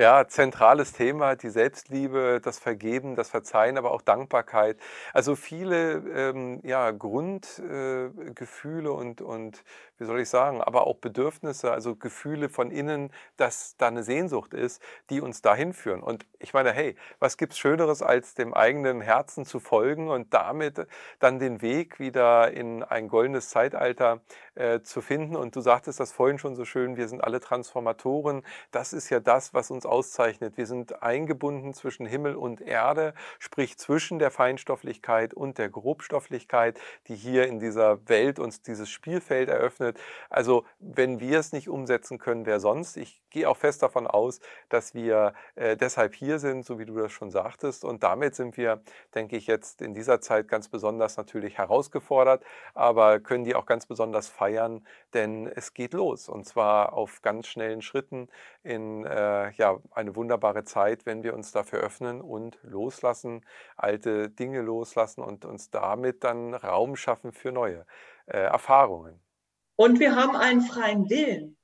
[0.00, 4.78] Ja, zentrales Thema, die Selbstliebe, das Vergeben, das Verzeihen, aber auch Dankbarkeit.
[5.12, 9.62] Also viele ähm, ja, Grundgefühle äh, und, und
[9.98, 14.54] wie soll ich sagen, aber auch Bedürfnisse, also Gefühle von innen, dass da eine Sehnsucht
[14.54, 16.02] ist, die uns dahin führen.
[16.02, 20.32] Und ich meine, hey, was gibt es Schöneres, als dem eigenen Herzen zu folgen und
[20.32, 20.86] damit
[21.18, 24.22] dann den Weg wieder in ein goldenes Zeitalter
[24.60, 25.36] äh, zu finden?
[25.36, 28.42] Und du sagtest das vorhin schon so schön, wir sind alle Transformatoren.
[28.70, 30.56] Das ist ja das, was uns auszeichnet.
[30.56, 37.16] Wir sind eingebunden zwischen Himmel und Erde, sprich zwischen der Feinstofflichkeit und der Grobstofflichkeit, die
[37.16, 39.98] hier in dieser Welt uns dieses Spielfeld eröffnet.
[40.28, 42.96] Also wenn wir es nicht umsetzen können, wer sonst?
[42.96, 46.96] Ich gehe auch fest davon aus, dass wir äh, deshalb hier sind, so wie du
[46.96, 47.84] das schon sagtest.
[47.84, 48.82] Und damit sind wir,
[49.14, 52.44] denke ich, jetzt in dieser Zeit ganz besonders natürlich herausgefordert,
[52.74, 54.49] aber können die auch ganz besonders feiern,
[55.14, 56.28] denn es geht los.
[56.28, 58.28] Und zwar auf ganz schnellen Schritten
[58.62, 63.44] in äh, ja, eine wunderbare Zeit, wenn wir uns dafür öffnen und loslassen,
[63.76, 67.86] alte Dinge loslassen und uns damit dann Raum schaffen für neue
[68.26, 69.20] äh, Erfahrungen.
[69.76, 71.56] Und wir haben einen freien Willen.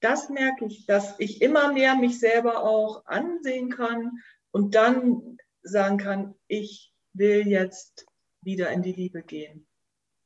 [0.00, 4.10] Das merke ich, dass ich immer mehr mich selber auch ansehen kann
[4.50, 8.06] und dann sagen kann, ich will jetzt
[8.40, 9.66] wieder in die Liebe gehen.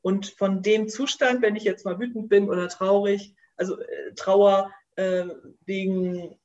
[0.06, 4.70] Und von dem Zustand, wenn ich jetzt mal wütend bin oder traurig, also äh, Trauer
[4.94, 5.24] äh,
[5.64, 6.38] wegen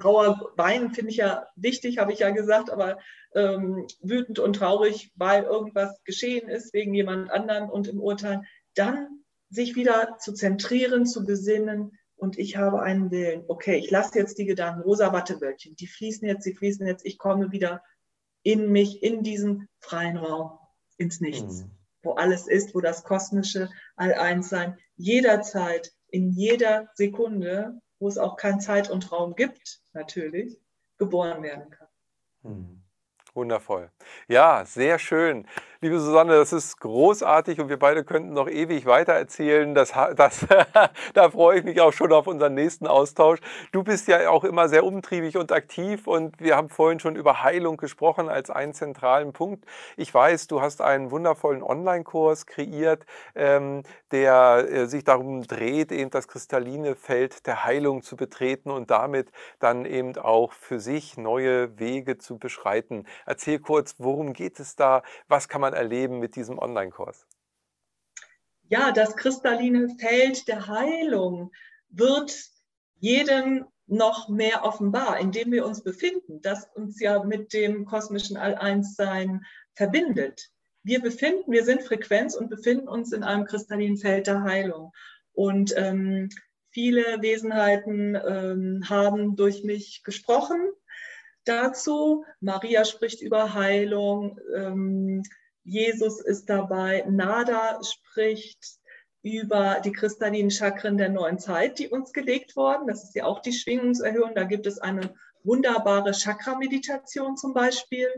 [0.00, 2.96] Trauer weinen finde ich ja wichtig, habe ich ja gesagt, aber
[3.34, 8.44] ähm, wütend und traurig, weil irgendwas geschehen ist wegen jemand anderen und im Urteil,
[8.76, 13.44] dann sich wieder zu zentrieren, zu besinnen und ich habe einen Willen.
[13.46, 17.18] Okay, ich lasse jetzt die Gedanken, rosa Wattewölkchen, die fließen jetzt, die fließen jetzt, ich
[17.18, 17.82] komme wieder
[18.42, 20.58] in mich, in diesen freien Raum,
[20.96, 21.81] ins Nichts, mhm.
[22.02, 28.60] Wo alles ist, wo das kosmische All-Eins-Sein jederzeit, in jeder Sekunde, wo es auch kein
[28.60, 30.60] Zeit und Raum gibt, natürlich,
[30.98, 31.88] geboren werden kann.
[32.42, 32.82] Mhm.
[33.34, 33.90] Wundervoll.
[34.28, 35.46] Ja, sehr schön.
[35.84, 39.74] Liebe Susanne, das ist großartig und wir beide könnten noch ewig weiter erzählen.
[39.74, 40.46] Das, das,
[41.12, 43.40] da freue ich mich auch schon auf unseren nächsten Austausch.
[43.72, 47.42] Du bist ja auch immer sehr umtriebig und aktiv und wir haben vorhin schon über
[47.42, 49.64] Heilung gesprochen als einen zentralen Punkt.
[49.96, 53.04] Ich weiß, du hast einen wundervollen Online-Kurs kreiert,
[53.34, 58.92] ähm, der äh, sich darum dreht, eben das kristalline Feld der Heilung zu betreten und
[58.92, 63.04] damit dann eben auch für sich neue Wege zu beschreiten.
[63.26, 65.02] Erzähl kurz, worum geht es da?
[65.26, 67.26] Was kann man man erleben mit diesem Online-Kurs?
[68.68, 71.50] Ja, das kristalline Feld der Heilung
[71.88, 72.34] wird
[72.98, 78.36] jedem noch mehr offenbar, in dem wir uns befinden, das uns ja mit dem kosmischen
[78.36, 79.44] All-Eins-Sein
[79.74, 80.48] verbindet.
[80.82, 84.92] Wir befinden, wir sind Frequenz und befinden uns in einem kristallinen Feld der Heilung.
[85.32, 86.30] Und ähm,
[86.70, 90.60] viele Wesenheiten ähm, haben durch mich gesprochen
[91.44, 92.24] dazu.
[92.40, 94.38] Maria spricht über Heilung.
[94.54, 95.22] Ähm,
[95.64, 98.78] Jesus ist dabei, Nada spricht
[99.22, 102.88] über die kristallinen Chakren der neuen Zeit, die uns gelegt wurden.
[102.88, 104.34] Das ist ja auch die Schwingungserhöhung.
[104.34, 108.08] Da gibt es eine wunderbare Chakra-Meditation zum Beispiel.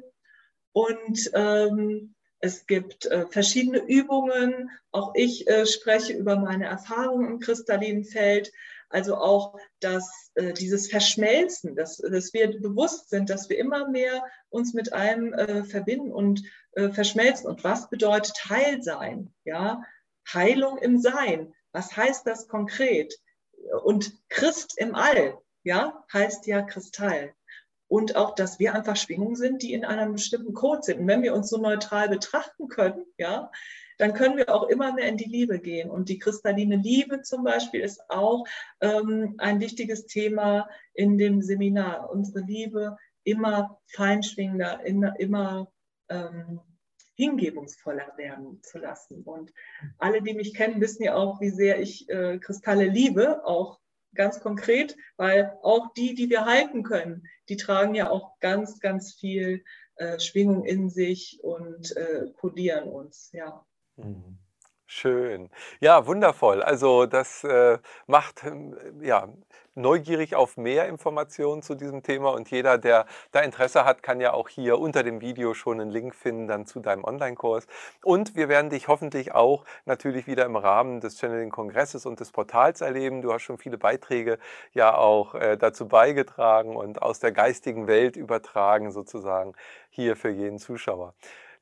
[0.73, 4.71] Und ähm, es gibt äh, verschiedene Übungen.
[4.93, 8.51] Auch ich äh, spreche über meine Erfahrungen im kristallinen Feld.
[8.89, 14.25] Also auch dass äh, dieses Verschmelzen, dass, dass wir bewusst sind, dass wir immer mehr
[14.51, 16.43] uns mit allem äh, verbinden und
[16.77, 17.47] äh, verschmelzen.
[17.49, 19.33] Und was bedeutet Heilsein?
[19.45, 19.83] Ja,
[20.33, 21.55] Heilung im Sein.
[21.73, 23.15] Was heißt das konkret?
[23.83, 27.35] Und Christ im All, ja, heißt ja Kristall.
[27.89, 31.01] und auch, dass wir einfach Schwingungen sind, die in einem bestimmten Code sind.
[31.01, 33.51] Und wenn wir uns so neutral betrachten können, ja,
[33.99, 35.91] dann können wir auch immer mehr in die Liebe gehen.
[35.91, 38.45] Und die kristalline Liebe zum Beispiel ist auch
[38.81, 42.11] ähm, ein wichtiges Thema in dem Seminar.
[42.11, 45.71] Unsere Liebe immer feinschwingender, immer
[46.09, 46.61] ähm,
[47.17, 49.23] hingebungsvoller werden zu lassen.
[49.23, 49.53] Und
[49.99, 53.81] alle, die mich kennen, wissen ja auch, wie sehr ich äh, Kristalle liebe, auch
[54.15, 59.15] ganz konkret, weil auch die, die wir halten können, die tragen ja auch ganz, ganz
[59.15, 59.65] viel
[59.97, 63.65] äh, Schwingung in sich und äh, kodieren uns, ja.
[63.97, 64.39] Mhm.
[64.97, 65.51] Schön.
[65.81, 66.63] Ja, wundervoll.
[66.63, 69.27] Also das äh, macht ähm, ja
[69.75, 74.33] neugierig auf mehr Informationen zu diesem Thema und jeder, der da Interesse hat, kann ja
[74.33, 77.67] auch hier unter dem Video schon einen Link finden dann zu deinem Online-Kurs.
[78.05, 82.81] Und wir werden dich hoffentlich auch natürlich wieder im Rahmen des Channeling-Kongresses und des Portals
[82.81, 83.21] erleben.
[83.21, 84.39] Du hast schon viele Beiträge
[84.75, 89.55] ja auch äh, dazu beigetragen und aus der geistigen Welt übertragen sozusagen
[89.91, 91.15] hier für jeden Zuschauer.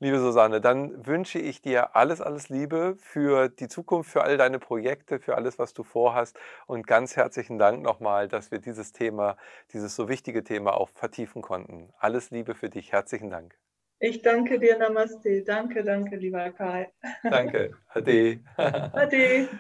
[0.03, 4.59] Liebe Susanne, dann wünsche ich dir alles, alles Liebe für die Zukunft, für all deine
[4.59, 6.37] Projekte, für alles, was du vorhast.
[6.67, 9.37] Und ganz herzlichen Dank nochmal, dass wir dieses Thema,
[9.73, 11.93] dieses so wichtige Thema auch vertiefen konnten.
[12.01, 12.91] Alles Liebe für dich.
[12.91, 13.57] Herzlichen Dank.
[14.01, 15.45] Ich danke dir, Namaste.
[15.45, 16.91] Danke, danke, lieber Kai.
[17.23, 17.77] Danke.
[17.95, 18.41] Ade.
[18.57, 19.49] Ade.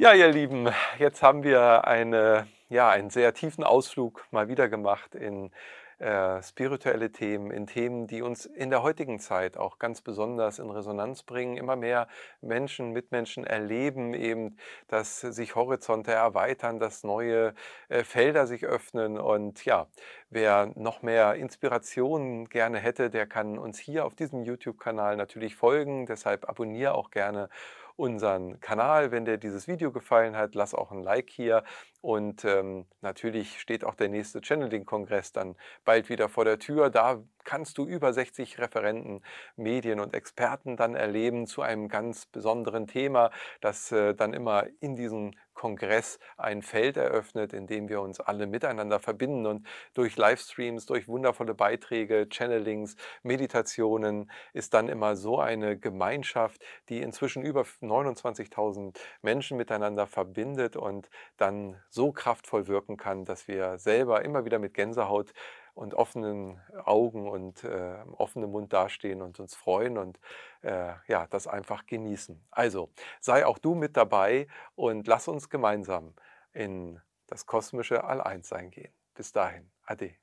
[0.00, 0.68] Ja, ihr Lieben,
[1.00, 5.50] jetzt haben wir eine, ja, einen sehr tiefen Ausflug mal wieder gemacht in
[5.98, 10.70] äh, spirituelle Themen, in Themen, die uns in der heutigen Zeit auch ganz besonders in
[10.70, 11.56] Resonanz bringen.
[11.56, 12.06] Immer mehr
[12.40, 17.54] Menschen, Mitmenschen erleben eben, dass sich Horizonte erweitern, dass neue
[17.88, 19.18] äh, Felder sich öffnen.
[19.18, 19.88] Und ja,
[20.30, 26.06] wer noch mehr Inspirationen gerne hätte, der kann uns hier auf diesem YouTube-Kanal natürlich folgen.
[26.06, 27.48] Deshalb abonniere auch gerne
[27.98, 29.10] unseren Kanal.
[29.10, 31.64] Wenn dir dieses Video gefallen hat, lass auch ein Like hier.
[32.00, 36.90] Und ähm, natürlich steht auch der nächste Channeling-Kongress dann bald wieder vor der Tür.
[36.90, 39.22] Da kannst du über 60 Referenten,
[39.56, 43.30] Medien und Experten dann erleben zu einem ganz besonderen Thema,
[43.60, 48.46] das äh, dann immer in diesem Kongress ein Feld eröffnet, in dem wir uns alle
[48.46, 52.94] miteinander verbinden und durch Livestreams, durch wundervolle Beiträge, Channelings,
[53.24, 61.10] Meditationen ist dann immer so eine Gemeinschaft, die inzwischen über 29.000 Menschen miteinander verbindet und
[61.38, 65.32] dann so kraftvoll wirken kann, dass wir selber immer wieder mit Gänsehaut
[65.78, 70.18] und offenen Augen und äh, offenem Mund dastehen und uns freuen und
[70.62, 72.44] äh, ja, das einfach genießen.
[72.50, 76.14] Also sei auch du mit dabei und lass uns gemeinsam
[76.52, 78.92] in das kosmische All-Eins-Sein gehen.
[79.14, 80.16] Bis dahin, Ade.